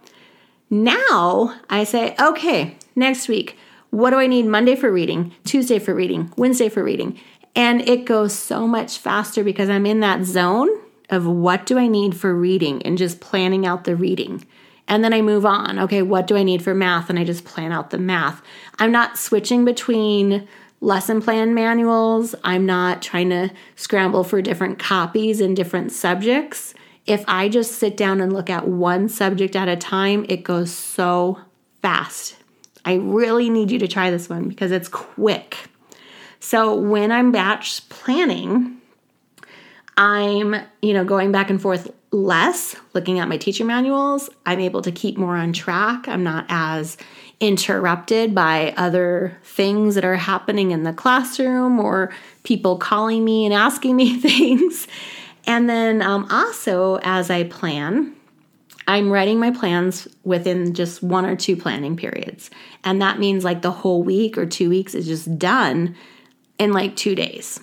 Now 0.70 1.56
I 1.68 1.82
say, 1.82 2.14
okay, 2.20 2.76
next 2.94 3.26
week, 3.26 3.58
what 3.90 4.10
do 4.10 4.18
I 4.18 4.28
need 4.28 4.46
Monday 4.46 4.76
for 4.76 4.92
reading, 4.92 5.32
Tuesday 5.44 5.80
for 5.80 5.94
reading, 5.94 6.32
Wednesday 6.36 6.68
for 6.68 6.84
reading? 6.84 7.18
And 7.56 7.80
it 7.88 8.04
goes 8.04 8.36
so 8.36 8.66
much 8.66 8.98
faster 8.98 9.44
because 9.44 9.68
I'm 9.68 9.86
in 9.86 10.00
that 10.00 10.24
zone 10.24 10.68
of 11.10 11.26
what 11.26 11.66
do 11.66 11.78
I 11.78 11.86
need 11.86 12.16
for 12.16 12.34
reading 12.34 12.82
and 12.82 12.98
just 12.98 13.20
planning 13.20 13.66
out 13.66 13.84
the 13.84 13.94
reading. 13.94 14.44
And 14.88 15.02
then 15.02 15.14
I 15.14 15.22
move 15.22 15.46
on. 15.46 15.78
Okay, 15.78 16.02
what 16.02 16.26
do 16.26 16.36
I 16.36 16.42
need 16.42 16.62
for 16.62 16.74
math? 16.74 17.08
And 17.08 17.18
I 17.18 17.24
just 17.24 17.44
plan 17.44 17.72
out 17.72 17.90
the 17.90 17.98
math. 17.98 18.42
I'm 18.78 18.92
not 18.92 19.18
switching 19.18 19.64
between 19.64 20.46
lesson 20.80 21.22
plan 21.22 21.54
manuals. 21.54 22.34
I'm 22.44 22.66
not 22.66 23.00
trying 23.00 23.30
to 23.30 23.50
scramble 23.76 24.24
for 24.24 24.42
different 24.42 24.78
copies 24.78 25.40
and 25.40 25.56
different 25.56 25.92
subjects. 25.92 26.74
If 27.06 27.24
I 27.28 27.48
just 27.48 27.72
sit 27.72 27.96
down 27.96 28.20
and 28.20 28.32
look 28.32 28.50
at 28.50 28.68
one 28.68 29.08
subject 29.08 29.56
at 29.56 29.68
a 29.68 29.76
time, 29.76 30.26
it 30.28 30.42
goes 30.42 30.72
so 30.72 31.38
fast. 31.80 32.36
I 32.84 32.94
really 32.94 33.48
need 33.48 33.70
you 33.70 33.78
to 33.78 33.88
try 33.88 34.10
this 34.10 34.28
one 34.28 34.48
because 34.48 34.72
it's 34.72 34.88
quick. 34.88 35.68
So 36.44 36.74
when 36.74 37.10
I'm 37.10 37.32
batch 37.32 37.88
planning, 37.88 38.76
I'm, 39.96 40.54
you 40.82 40.92
know, 40.92 41.02
going 41.02 41.32
back 41.32 41.48
and 41.48 41.60
forth 41.60 41.90
less, 42.12 42.76
looking 42.92 43.18
at 43.18 43.30
my 43.30 43.38
teacher 43.38 43.64
manuals. 43.64 44.28
I'm 44.44 44.60
able 44.60 44.82
to 44.82 44.92
keep 44.92 45.16
more 45.16 45.36
on 45.36 45.54
track. 45.54 46.06
I'm 46.06 46.22
not 46.22 46.44
as 46.50 46.98
interrupted 47.40 48.34
by 48.34 48.74
other 48.76 49.38
things 49.42 49.94
that 49.94 50.04
are 50.04 50.16
happening 50.16 50.70
in 50.70 50.82
the 50.82 50.92
classroom 50.92 51.80
or 51.80 52.12
people 52.42 52.76
calling 52.76 53.24
me 53.24 53.46
and 53.46 53.54
asking 53.54 53.96
me 53.96 54.18
things. 54.20 54.86
And 55.46 55.66
then 55.66 56.02
um, 56.02 56.26
also, 56.30 56.98
as 57.04 57.30
I 57.30 57.44
plan, 57.44 58.14
I'm 58.86 59.10
writing 59.10 59.38
my 59.38 59.50
plans 59.50 60.06
within 60.24 60.74
just 60.74 61.02
one 61.02 61.24
or 61.24 61.36
two 61.36 61.56
planning 61.56 61.96
periods. 61.96 62.50
And 62.84 63.00
that 63.00 63.18
means 63.18 63.44
like 63.44 63.62
the 63.62 63.70
whole 63.70 64.02
week 64.02 64.36
or 64.36 64.44
two 64.44 64.68
weeks 64.68 64.94
is 64.94 65.06
just 65.06 65.38
done 65.38 65.96
in 66.58 66.72
like 66.72 66.96
two 66.96 67.14
days. 67.14 67.60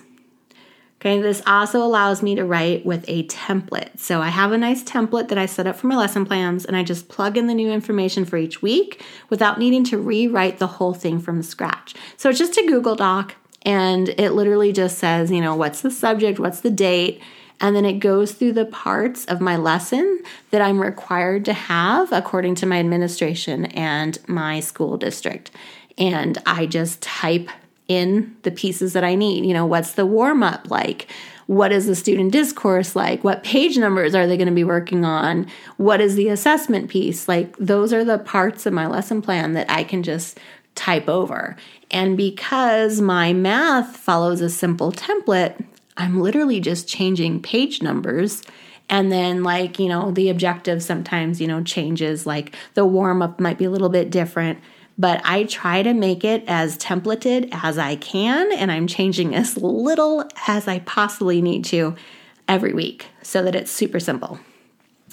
Okay, 1.00 1.20
this 1.20 1.42
also 1.48 1.82
allows 1.82 2.22
me 2.22 2.36
to 2.36 2.44
write 2.44 2.86
with 2.86 3.04
a 3.08 3.26
template. 3.26 3.98
So 3.98 4.20
I 4.20 4.28
have 4.28 4.52
a 4.52 4.58
nice 4.58 4.84
template 4.84 5.28
that 5.28 5.38
I 5.38 5.46
set 5.46 5.66
up 5.66 5.74
for 5.74 5.88
my 5.88 5.96
lesson 5.96 6.24
plans, 6.24 6.64
and 6.64 6.76
I 6.76 6.84
just 6.84 7.08
plug 7.08 7.36
in 7.36 7.48
the 7.48 7.54
new 7.54 7.72
information 7.72 8.24
for 8.24 8.36
each 8.36 8.62
week 8.62 9.02
without 9.28 9.58
needing 9.58 9.82
to 9.86 9.98
rewrite 9.98 10.58
the 10.58 10.68
whole 10.68 10.94
thing 10.94 11.18
from 11.18 11.42
scratch. 11.42 11.94
So 12.16 12.30
it's 12.30 12.38
just 12.38 12.56
a 12.56 12.66
Google 12.66 12.94
Doc, 12.94 13.34
and 13.62 14.10
it 14.10 14.30
literally 14.30 14.72
just 14.72 14.98
says, 14.98 15.32
you 15.32 15.40
know, 15.40 15.56
what's 15.56 15.80
the 15.80 15.90
subject, 15.90 16.38
what's 16.38 16.60
the 16.60 16.70
date, 16.70 17.20
and 17.60 17.74
then 17.74 17.84
it 17.84 17.98
goes 17.98 18.32
through 18.32 18.52
the 18.52 18.66
parts 18.66 19.24
of 19.24 19.40
my 19.40 19.56
lesson 19.56 20.20
that 20.50 20.62
I'm 20.62 20.80
required 20.80 21.44
to 21.46 21.52
have 21.52 22.12
according 22.12 22.54
to 22.56 22.66
my 22.66 22.78
administration 22.78 23.66
and 23.66 24.20
my 24.28 24.60
school 24.60 24.96
district. 24.96 25.50
And 25.98 26.38
I 26.46 26.66
just 26.66 27.02
type 27.02 27.48
in 27.88 28.36
the 28.42 28.50
pieces 28.50 28.92
that 28.92 29.04
I 29.04 29.14
need. 29.14 29.44
You 29.44 29.54
know, 29.54 29.66
what's 29.66 29.92
the 29.92 30.06
warm 30.06 30.42
up 30.42 30.70
like? 30.70 31.08
What 31.46 31.72
is 31.72 31.86
the 31.86 31.96
student 31.96 32.32
discourse 32.32 32.94
like? 32.96 33.24
What 33.24 33.42
page 33.42 33.76
numbers 33.76 34.14
are 34.14 34.26
they 34.26 34.36
going 34.36 34.48
to 34.48 34.54
be 34.54 34.64
working 34.64 35.04
on? 35.04 35.46
What 35.76 36.00
is 36.00 36.14
the 36.14 36.28
assessment 36.28 36.88
piece? 36.88 37.28
Like, 37.28 37.56
those 37.56 37.92
are 37.92 38.04
the 38.04 38.18
parts 38.18 38.64
of 38.64 38.72
my 38.72 38.86
lesson 38.86 39.20
plan 39.20 39.52
that 39.54 39.68
I 39.68 39.84
can 39.84 40.02
just 40.02 40.38
type 40.74 41.08
over. 41.08 41.56
And 41.90 42.16
because 42.16 43.00
my 43.00 43.32
math 43.32 43.96
follows 43.96 44.40
a 44.40 44.48
simple 44.48 44.92
template, 44.92 45.62
I'm 45.96 46.20
literally 46.20 46.60
just 46.60 46.88
changing 46.88 47.42
page 47.42 47.82
numbers. 47.82 48.42
And 48.88 49.12
then, 49.12 49.42
like, 49.42 49.78
you 49.78 49.88
know, 49.88 50.10
the 50.10 50.30
objective 50.30 50.82
sometimes, 50.82 51.40
you 51.40 51.46
know, 51.48 51.62
changes. 51.62 52.24
Like, 52.24 52.54
the 52.74 52.86
warm 52.86 53.20
up 53.20 53.40
might 53.40 53.58
be 53.58 53.64
a 53.64 53.70
little 53.70 53.88
bit 53.88 54.10
different 54.10 54.58
but 54.98 55.20
I 55.24 55.44
try 55.44 55.82
to 55.82 55.94
make 55.94 56.24
it 56.24 56.44
as 56.46 56.78
templated 56.78 57.48
as 57.52 57.78
I 57.78 57.96
can, 57.96 58.52
and 58.52 58.70
I'm 58.70 58.86
changing 58.86 59.34
as 59.34 59.56
little 59.56 60.28
as 60.46 60.68
I 60.68 60.80
possibly 60.80 61.40
need 61.40 61.64
to 61.66 61.94
every 62.48 62.72
week 62.72 63.06
so 63.22 63.42
that 63.42 63.54
it's 63.54 63.70
super 63.70 64.00
simple. 64.00 64.38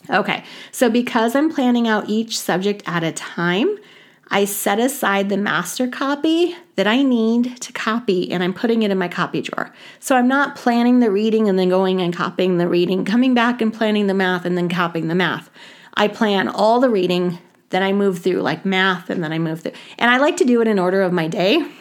Okay, 0.09 0.43
so 0.71 0.89
because 0.89 1.35
I'm 1.35 1.53
planning 1.53 1.87
out 1.87 2.09
each 2.09 2.39
subject 2.39 2.83
at 2.87 3.03
a 3.03 3.11
time, 3.11 3.77
I 4.31 4.45
set 4.45 4.79
aside 4.79 5.29
the 5.29 5.37
master 5.37 5.87
copy 5.87 6.55
that 6.75 6.87
I 6.87 7.01
need 7.01 7.59
to 7.61 7.73
copy 7.73 8.31
and 8.31 8.43
I'm 8.43 8.53
putting 8.53 8.83
it 8.83 8.91
in 8.91 8.97
my 8.97 9.07
copy 9.07 9.41
drawer. 9.41 9.73
So 9.99 10.15
I'm 10.15 10.27
not 10.27 10.55
planning 10.55 10.99
the 10.99 11.09
reading 11.09 11.49
and 11.49 11.57
then 11.57 11.69
going 11.69 12.01
and 12.01 12.15
copying 12.15 12.57
the 12.57 12.67
reading, 12.67 13.05
coming 13.05 13.33
back 13.33 13.61
and 13.61 13.73
planning 13.73 14.07
the 14.07 14.13
math 14.13 14.45
and 14.45 14.57
then 14.57 14.69
copying 14.69 15.07
the 15.07 15.15
math. 15.15 15.49
I 15.95 16.07
plan 16.07 16.47
all 16.47 16.79
the 16.79 16.89
reading 16.89 17.39
then 17.69 17.83
I 17.83 17.93
move 17.93 18.19
through 18.19 18.41
like 18.41 18.65
math 18.65 19.09
and 19.09 19.23
then 19.23 19.31
I 19.31 19.39
move 19.39 19.61
through. 19.61 19.73
And 19.97 20.09
I 20.09 20.17
like 20.17 20.37
to 20.37 20.45
do 20.45 20.61
it 20.61 20.67
in 20.67 20.79
order 20.79 21.01
of 21.01 21.13
my 21.13 21.27
day. 21.27 21.65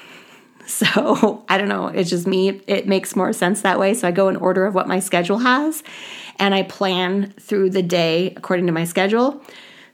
So 0.66 1.46
I 1.48 1.56
don't 1.56 1.68
know, 1.68 1.86
it's 1.86 2.10
just 2.10 2.26
me. 2.26 2.60
It 2.66 2.86
makes 2.86 3.16
more 3.16 3.32
sense 3.32 3.62
that 3.62 3.78
way. 3.78 3.94
So 3.94 4.06
I 4.06 4.10
go 4.10 4.28
in 4.28 4.36
order 4.36 4.66
of 4.66 4.74
what 4.74 4.86
my 4.86 5.00
schedule 5.00 5.38
has 5.38 5.82
and 6.38 6.54
I 6.54 6.62
plan 6.62 7.32
through 7.40 7.70
the 7.70 7.82
day 7.82 8.34
according 8.36 8.66
to 8.66 8.72
my 8.72 8.84
schedule. 8.84 9.42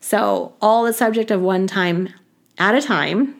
So 0.00 0.54
all 0.60 0.82
the 0.82 0.92
subject 0.92 1.30
of 1.30 1.40
one 1.40 1.68
time 1.68 2.08
at 2.58 2.74
a 2.74 2.82
time, 2.82 3.36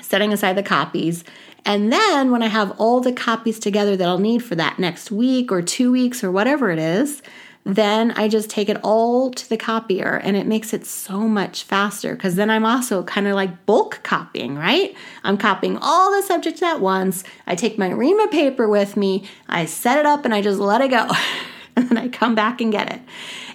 setting 0.00 0.32
aside 0.32 0.56
the 0.56 0.62
copies. 0.62 1.24
And 1.64 1.92
then 1.92 2.30
when 2.30 2.42
I 2.42 2.46
have 2.46 2.70
all 2.78 3.00
the 3.00 3.12
copies 3.12 3.58
together 3.58 3.96
that 3.96 4.08
I'll 4.08 4.18
need 4.18 4.44
for 4.44 4.54
that 4.54 4.78
next 4.78 5.10
week 5.10 5.50
or 5.50 5.62
two 5.62 5.90
weeks 5.90 6.22
or 6.22 6.30
whatever 6.30 6.70
it 6.70 6.78
is, 6.78 7.22
then 7.64 8.12
I 8.12 8.28
just 8.28 8.48
take 8.48 8.68
it 8.68 8.78
all 8.82 9.30
to 9.30 9.48
the 9.48 9.56
copier 9.56 10.16
and 10.24 10.36
it 10.36 10.46
makes 10.46 10.72
it 10.72 10.86
so 10.86 11.20
much 11.20 11.64
faster 11.64 12.14
because 12.14 12.34
then 12.36 12.50
I'm 12.50 12.64
also 12.64 13.02
kind 13.02 13.26
of 13.26 13.34
like 13.34 13.66
bulk 13.66 14.00
copying, 14.02 14.56
right? 14.56 14.94
I'm 15.22 15.36
copying 15.36 15.76
all 15.80 16.10
the 16.10 16.26
subjects 16.26 16.62
at 16.62 16.80
once. 16.80 17.24
I 17.46 17.54
take 17.54 17.76
my 17.76 17.90
Rima 17.90 18.28
paper 18.28 18.68
with 18.68 18.96
me, 18.96 19.28
I 19.48 19.66
set 19.66 19.98
it 19.98 20.06
up 20.06 20.24
and 20.24 20.34
I 20.34 20.40
just 20.40 20.58
let 20.58 20.80
it 20.80 20.90
go. 20.90 21.10
and 21.76 21.90
then 21.90 21.98
I 21.98 22.08
come 22.08 22.34
back 22.34 22.60
and 22.60 22.72
get 22.72 22.90
it. 22.92 23.00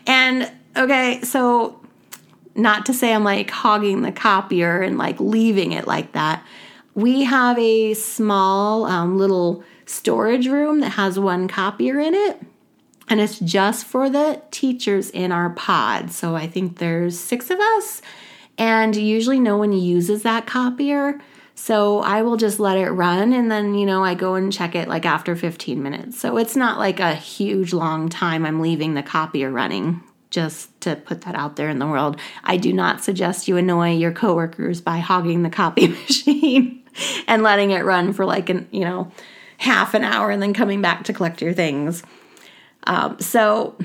And 0.06 0.52
okay, 0.78 1.22
so 1.24 1.80
not 2.56 2.86
to 2.86 2.94
say 2.94 3.14
I'm 3.14 3.24
like 3.24 3.50
hogging 3.50 4.04
the 4.04 4.12
copier 4.12 4.82
and 4.82 4.98
like 4.98 5.20
leaving 5.20 5.72
it 5.72 5.88
like 5.88 6.12
that. 6.12 6.46
We 6.94 7.24
have 7.24 7.58
a 7.58 7.96
small 7.96 8.86
um, 8.86 9.18
little 9.18 9.64
storage 9.88 10.48
room 10.48 10.82
that 10.82 10.92
has 10.92 11.18
one 11.18 11.48
copier 11.48 12.00
in 12.00 12.14
it 12.14 12.40
and 13.10 13.20
it's 13.20 13.40
just 13.40 13.86
for 13.86 14.10
the 14.10 14.42
teachers 14.52 15.10
in 15.10 15.32
our 15.32 15.50
pod. 15.52 16.12
So 16.12 16.36
I 16.36 16.48
think 16.48 16.78
there's 16.78 17.20
six 17.20 17.50
of 17.50 17.60
us, 17.60 18.02
and 18.58 18.96
usually 18.96 19.40
no 19.40 19.58
one 19.58 19.74
uses 19.74 20.24
that 20.24 20.46
copier. 20.46 21.20
So 21.56 22.00
I 22.00 22.24
will 22.24 22.38
just 22.38 22.60
let 22.60 22.78
it 22.78 22.90
run 22.90 23.32
and 23.32 23.52
then, 23.52 23.76
you 23.76 23.86
know, 23.86 24.04
I 24.04 24.16
go 24.16 24.36
and 24.36 24.52
check 24.52 24.74
it 24.76 24.88
like 24.88 25.06
after 25.06 25.36
15 25.36 25.84
minutes. 25.84 26.20
So 26.20 26.38
it's 26.38 26.56
not 26.56 26.80
like 26.80 27.00
a 27.00 27.14
huge 27.14 27.74
long 27.74 28.10
time 28.10 28.46
I'm 28.46 28.60
leaving 28.60 28.96
the 28.96 29.04
copier 29.04 29.52
running. 29.52 30.02
Just 30.30 30.82
to 30.82 30.96
put 30.96 31.22
that 31.22 31.36
out 31.36 31.58
there 31.58 31.70
in 31.70 31.78
the 31.78 31.86
world. 31.86 32.20
I 32.44 32.58
do 32.58 32.74
not 32.74 33.04
suggest 33.04 33.48
you 33.48 33.56
annoy 33.56 33.92
your 33.92 34.12
coworkers 34.12 34.82
by 34.82 34.98
hogging 34.98 35.44
the 35.44 35.52
copy 35.52 35.88
machine 35.90 36.84
and 37.28 37.44
letting 37.44 37.70
it 37.70 37.86
run 37.86 38.14
for 38.14 38.26
like 38.26 38.50
an, 38.50 38.68
you 38.72 38.80
know, 38.80 39.12
half 39.58 39.94
an 39.94 40.04
hour 40.04 40.32
and 40.32 40.42
then 40.42 40.56
coming 40.56 40.82
back 40.82 41.04
to 41.04 41.14
collect 41.14 41.40
your 41.40 41.54
things. 41.54 42.02
Um, 42.86 43.20
so 43.20 43.78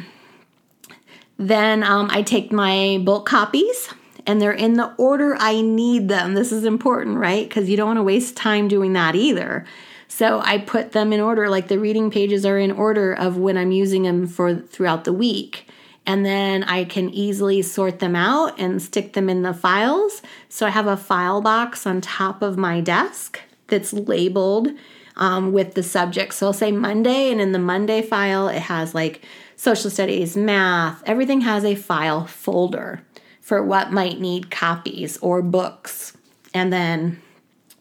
then 1.38 1.82
um, 1.82 2.08
I 2.10 2.22
take 2.22 2.52
my 2.52 3.00
bulk 3.04 3.26
copies 3.26 3.88
and 4.26 4.42
they're 4.42 4.52
in 4.52 4.74
the 4.74 4.92
order 4.98 5.36
I 5.38 5.60
need 5.60 6.08
them. 6.08 6.34
This 6.34 6.52
is 6.52 6.64
important, 6.64 7.16
right? 7.16 7.48
Because 7.48 7.68
you 7.70 7.76
don't 7.76 7.86
want 7.86 7.98
to 7.98 8.02
waste 8.02 8.36
time 8.36 8.68
doing 8.68 8.92
that 8.92 9.14
either. 9.14 9.64
So 10.08 10.40
I 10.40 10.58
put 10.58 10.92
them 10.92 11.12
in 11.12 11.20
order, 11.20 11.48
like 11.48 11.68
the 11.68 11.78
reading 11.78 12.10
pages 12.10 12.44
are 12.44 12.58
in 12.58 12.72
order 12.72 13.12
of 13.12 13.36
when 13.36 13.56
I'm 13.56 13.70
using 13.70 14.02
them 14.02 14.26
for 14.26 14.54
throughout 14.54 15.04
the 15.04 15.12
week. 15.12 15.68
And 16.06 16.24
then 16.24 16.64
I 16.64 16.84
can 16.84 17.10
easily 17.10 17.60
sort 17.62 17.98
them 17.98 18.16
out 18.16 18.58
and 18.58 18.80
stick 18.80 19.12
them 19.12 19.28
in 19.28 19.42
the 19.42 19.52
files. 19.52 20.22
So 20.48 20.66
I 20.66 20.70
have 20.70 20.86
a 20.86 20.96
file 20.96 21.42
box 21.42 21.86
on 21.86 22.00
top 22.00 22.40
of 22.40 22.56
my 22.56 22.80
desk 22.80 23.40
that's 23.66 23.92
labeled 23.92 24.70
um, 25.18 25.52
with 25.52 25.74
the 25.74 25.82
subject. 25.82 26.34
So 26.34 26.46
I'll 26.46 26.52
say 26.52 26.72
Monday, 26.72 27.30
and 27.30 27.40
in 27.40 27.52
the 27.52 27.58
Monday 27.58 28.02
file, 28.02 28.48
it 28.48 28.62
has 28.62 28.94
like 28.94 29.22
social 29.56 29.90
studies, 29.90 30.36
math, 30.36 31.02
everything 31.04 31.42
has 31.42 31.64
a 31.64 31.74
file 31.74 32.26
folder 32.26 33.02
for 33.40 33.62
what 33.62 33.92
might 33.92 34.20
need 34.20 34.50
copies 34.50 35.16
or 35.18 35.42
books. 35.42 36.16
And 36.54 36.72
then 36.72 37.20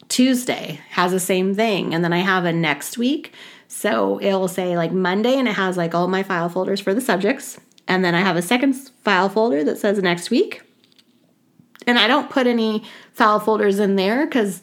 Tuesday 0.08 0.80
has 0.90 1.12
the 1.12 1.20
same 1.20 1.54
thing. 1.54 1.94
And 1.94 2.02
then 2.02 2.12
I 2.12 2.18
have 2.18 2.44
a 2.44 2.52
next 2.52 2.98
week. 2.98 3.32
So 3.68 4.20
it'll 4.20 4.48
say 4.48 4.76
like 4.76 4.92
Monday, 4.92 5.38
and 5.38 5.46
it 5.46 5.54
has 5.54 5.76
like 5.76 5.94
all 5.94 6.08
my 6.08 6.22
file 6.22 6.48
folders 6.48 6.80
for 6.80 6.94
the 6.94 7.00
subjects. 7.00 7.58
And 7.86 8.04
then 8.04 8.14
I 8.14 8.20
have 8.20 8.36
a 8.36 8.42
second 8.42 8.74
file 8.74 9.28
folder 9.28 9.62
that 9.64 9.78
says 9.78 9.98
next 9.98 10.30
week. 10.30 10.62
And 11.86 11.98
I 11.98 12.06
don't 12.06 12.28
put 12.28 12.46
any 12.46 12.84
file 13.12 13.40
folders 13.40 13.78
in 13.78 13.96
there 13.96 14.26
because 14.26 14.62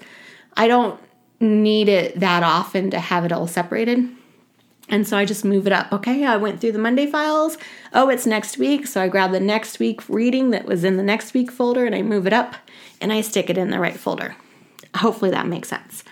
I 0.55 0.67
don't 0.67 0.99
need 1.39 1.89
it 1.89 2.19
that 2.19 2.43
often 2.43 2.89
to 2.91 3.00
have 3.00 3.26
it 3.26 3.32
all 3.32 3.48
separated. 3.48 4.10
And 4.88 5.08
so 5.08 5.17
I 5.17 5.26
just 5.26 5.43
move 5.43 5.65
it 5.65 5.74
up. 5.74 5.91
Okay, 5.91 6.26
I 6.26 6.38
went 6.38 6.62
through 6.62 6.74
the 6.74 6.80
Monday 6.80 7.08
files. 7.08 7.58
Oh, 7.91 8.10
it's 8.10 8.26
next 8.26 8.58
week. 8.58 8.86
So 8.86 9.02
I 9.02 9.08
grab 9.08 9.32
the 9.32 9.39
next 9.39 9.80
week 9.80 10.08
reading 10.08 10.52
that 10.52 10.65
was 10.65 10.84
in 10.84 10.98
the 10.98 11.04
next 11.04 11.34
week 11.34 11.52
folder 11.52 11.86
and 11.86 11.95
I 11.95 12.04
move 12.04 12.28
it 12.28 12.34
up 12.34 12.56
and 13.02 13.12
I 13.12 13.21
stick 13.21 13.50
it 13.50 13.58
in 13.58 13.71
the 13.71 13.80
right 13.80 13.98
folder. 13.98 14.36
Hopefully 14.95 15.32
that 15.32 15.48
makes 15.48 15.69
sense. 15.69 16.04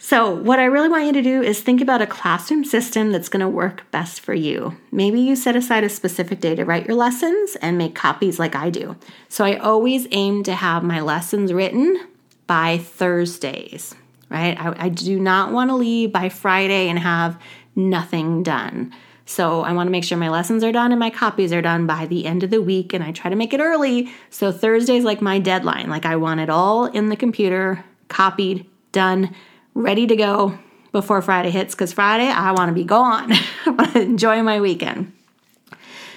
So, 0.00 0.32
what 0.32 0.60
I 0.60 0.66
really 0.66 0.88
want 0.88 1.06
you 1.06 1.12
to 1.12 1.22
do 1.22 1.42
is 1.42 1.60
think 1.60 1.80
about 1.80 2.00
a 2.00 2.06
classroom 2.06 2.64
system 2.64 3.10
that's 3.10 3.28
going 3.28 3.40
to 3.40 3.48
work 3.48 3.90
best 3.90 4.20
for 4.20 4.32
you. 4.32 4.76
Maybe 4.92 5.20
you 5.20 5.34
set 5.34 5.56
aside 5.56 5.82
a 5.82 5.88
specific 5.88 6.38
day 6.38 6.54
to 6.54 6.64
write 6.64 6.86
your 6.86 6.96
lessons 6.96 7.56
and 7.56 7.76
make 7.76 7.96
copies 7.96 8.38
like 8.38 8.54
I 8.54 8.70
do. 8.70 8.96
So, 9.28 9.44
I 9.44 9.56
always 9.56 10.06
aim 10.12 10.44
to 10.44 10.54
have 10.54 10.84
my 10.84 11.00
lessons 11.00 11.52
written 11.52 12.06
by 12.46 12.78
Thursdays, 12.78 13.96
right? 14.28 14.58
I, 14.58 14.86
I 14.86 14.88
do 14.88 15.18
not 15.18 15.52
want 15.52 15.70
to 15.70 15.76
leave 15.76 16.12
by 16.12 16.28
Friday 16.28 16.88
and 16.88 16.98
have 16.98 17.40
nothing 17.74 18.42
done. 18.42 18.92
So 19.28 19.60
I 19.60 19.72
want 19.72 19.88
to 19.88 19.90
make 19.90 20.04
sure 20.04 20.16
my 20.16 20.30
lessons 20.30 20.64
are 20.64 20.72
done 20.72 20.90
and 20.90 20.98
my 20.98 21.10
copies 21.10 21.52
are 21.52 21.60
done 21.60 21.86
by 21.86 22.06
the 22.06 22.24
end 22.24 22.42
of 22.42 22.50
the 22.50 22.62
week 22.62 22.94
and 22.94 23.04
I 23.04 23.12
try 23.12 23.28
to 23.28 23.36
make 23.36 23.52
it 23.52 23.60
early. 23.60 24.10
So 24.30 24.50
Thursday's 24.50 25.04
like 25.04 25.20
my 25.20 25.38
deadline. 25.38 25.90
Like 25.90 26.06
I 26.06 26.16
want 26.16 26.40
it 26.40 26.48
all 26.48 26.86
in 26.86 27.10
the 27.10 27.16
computer, 27.16 27.84
copied, 28.08 28.64
done, 28.92 29.34
ready 29.74 30.06
to 30.06 30.16
go 30.16 30.58
before 30.92 31.20
Friday 31.20 31.50
hits 31.50 31.74
cuz 31.74 31.92
Friday 31.92 32.26
I 32.26 32.52
want 32.52 32.70
to 32.70 32.74
be 32.74 32.84
gone. 32.84 33.32
I 33.66 33.70
want 33.70 33.92
to 33.92 34.00
enjoy 34.00 34.42
my 34.42 34.62
weekend. 34.62 35.12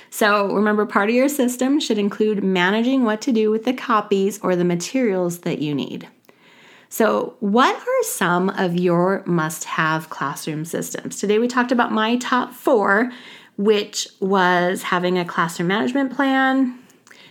So 0.09 0.53
remember 0.53 0.85
part 0.85 1.09
of 1.09 1.15
your 1.15 1.29
system 1.29 1.81
should 1.81 1.97
include 1.97 2.43
managing 2.43 3.03
what 3.03 3.19
to 3.21 3.33
do 3.33 3.51
with 3.51 3.65
the 3.65 3.73
copies 3.73 4.39
or 4.41 4.55
the 4.55 4.63
materials 4.63 5.39
that 5.39 5.59
you 5.59 5.75
need. 5.75 6.07
So, 6.91 7.37
what 7.39 7.73
are 7.73 8.03
some 8.03 8.49
of 8.49 8.75
your 8.75 9.23
must 9.25 9.63
have 9.63 10.09
classroom 10.09 10.65
systems? 10.65 11.21
Today 11.21 11.39
we 11.39 11.47
talked 11.47 11.71
about 11.71 11.93
my 11.93 12.17
top 12.17 12.53
four, 12.53 13.13
which 13.55 14.09
was 14.19 14.83
having 14.83 15.17
a 15.17 15.23
classroom 15.23 15.69
management 15.69 16.13
plan, 16.13 16.77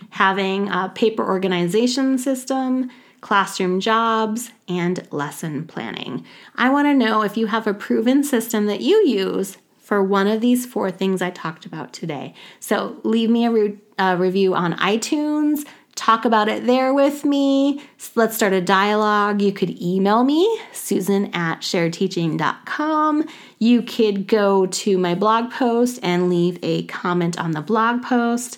having 0.09 0.67
a 0.69 0.91
paper 0.95 1.23
organization 1.23 2.17
system, 2.17 2.89
classroom 3.21 3.79
jobs, 3.79 4.49
and 4.67 5.07
lesson 5.11 5.67
planning. 5.67 6.25
I 6.55 6.71
want 6.71 6.87
to 6.87 6.95
know 6.95 7.21
if 7.21 7.37
you 7.37 7.45
have 7.45 7.67
a 7.67 7.73
proven 7.75 8.23
system 8.23 8.65
that 8.65 8.81
you 8.81 9.05
use 9.05 9.59
for 9.77 10.01
one 10.01 10.25
of 10.25 10.41
these 10.41 10.65
four 10.65 10.89
things 10.89 11.21
I 11.21 11.29
talked 11.29 11.67
about 11.67 11.93
today. 11.93 12.33
So 12.59 12.99
leave 13.03 13.29
me 13.29 13.45
a, 13.45 13.51
re- 13.51 13.77
a 13.99 14.17
review 14.17 14.55
on 14.55 14.73
iTunes, 14.77 15.67
talk 16.01 16.25
about 16.25 16.49
it 16.49 16.65
there 16.65 16.93
with 16.95 17.23
me. 17.23 17.79
Let's 18.15 18.35
start 18.35 18.53
a 18.53 18.61
dialogue. 18.61 19.39
You 19.39 19.53
could 19.53 19.79
email 19.79 20.23
me, 20.23 20.59
susan 20.73 21.29
at 21.35 21.61
sharedteaching.com. 21.61 23.27
You 23.59 23.83
could 23.83 24.25
go 24.25 24.65
to 24.65 24.97
my 24.97 25.13
blog 25.13 25.51
post 25.51 25.99
and 26.01 26.27
leave 26.27 26.57
a 26.63 26.83
comment 26.87 27.39
on 27.39 27.51
the 27.51 27.61
blog 27.61 28.01
post. 28.01 28.57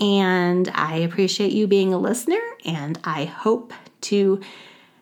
And 0.00 0.70
I 0.74 0.96
appreciate 0.96 1.52
you 1.52 1.66
being 1.66 1.92
a 1.92 1.98
listener, 1.98 2.40
and 2.64 2.98
I 3.04 3.24
hope 3.24 3.74
to 4.02 4.40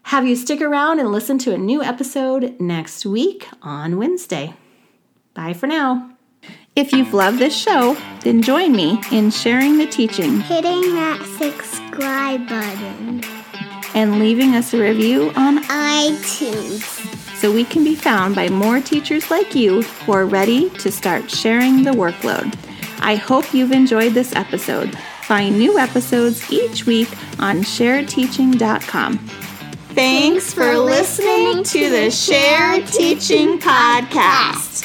have 0.04 0.26
you 0.26 0.34
stick 0.34 0.60
around 0.60 0.98
and 0.98 1.12
listen 1.12 1.38
to 1.38 1.52
a 1.52 1.58
new 1.58 1.82
episode 1.82 2.58
next 2.58 3.06
week 3.06 3.48
on 3.62 3.96
Wednesday. 3.96 4.54
Bye 5.34 5.52
for 5.52 5.66
now. 5.66 6.15
If 6.74 6.92
you've 6.92 7.14
loved 7.14 7.38
this 7.38 7.56
show, 7.56 7.96
then 8.20 8.42
join 8.42 8.72
me 8.72 9.00
in 9.10 9.30
sharing 9.30 9.78
the 9.78 9.86
teaching, 9.86 10.40
hitting 10.40 10.94
that 10.94 11.22
subscribe 11.38 12.46
button, 12.48 13.22
and 13.94 14.18
leaving 14.18 14.54
us 14.54 14.74
a 14.74 14.80
review 14.80 15.32
on 15.36 15.62
iTunes 15.64 16.82
so 17.36 17.52
we 17.52 17.64
can 17.64 17.84
be 17.84 17.94
found 17.94 18.34
by 18.34 18.48
more 18.48 18.80
teachers 18.80 19.30
like 19.30 19.54
you 19.54 19.82
who 19.82 20.12
are 20.12 20.26
ready 20.26 20.68
to 20.70 20.90
start 20.92 21.30
sharing 21.30 21.82
the 21.82 21.92
workload. 21.92 22.54
I 23.00 23.16
hope 23.16 23.54
you've 23.54 23.72
enjoyed 23.72 24.14
this 24.14 24.34
episode. 24.34 24.96
Find 25.22 25.58
new 25.58 25.78
episodes 25.78 26.50
each 26.52 26.86
week 26.86 27.08
on 27.38 27.58
sharedteaching.com. 27.58 29.18
Thanks 29.96 30.52
for 30.52 30.76
listening 30.76 31.64
to 31.64 31.90
the 31.90 32.10
Shared 32.10 32.86
Teaching 32.86 33.58
Podcast. 33.58 34.84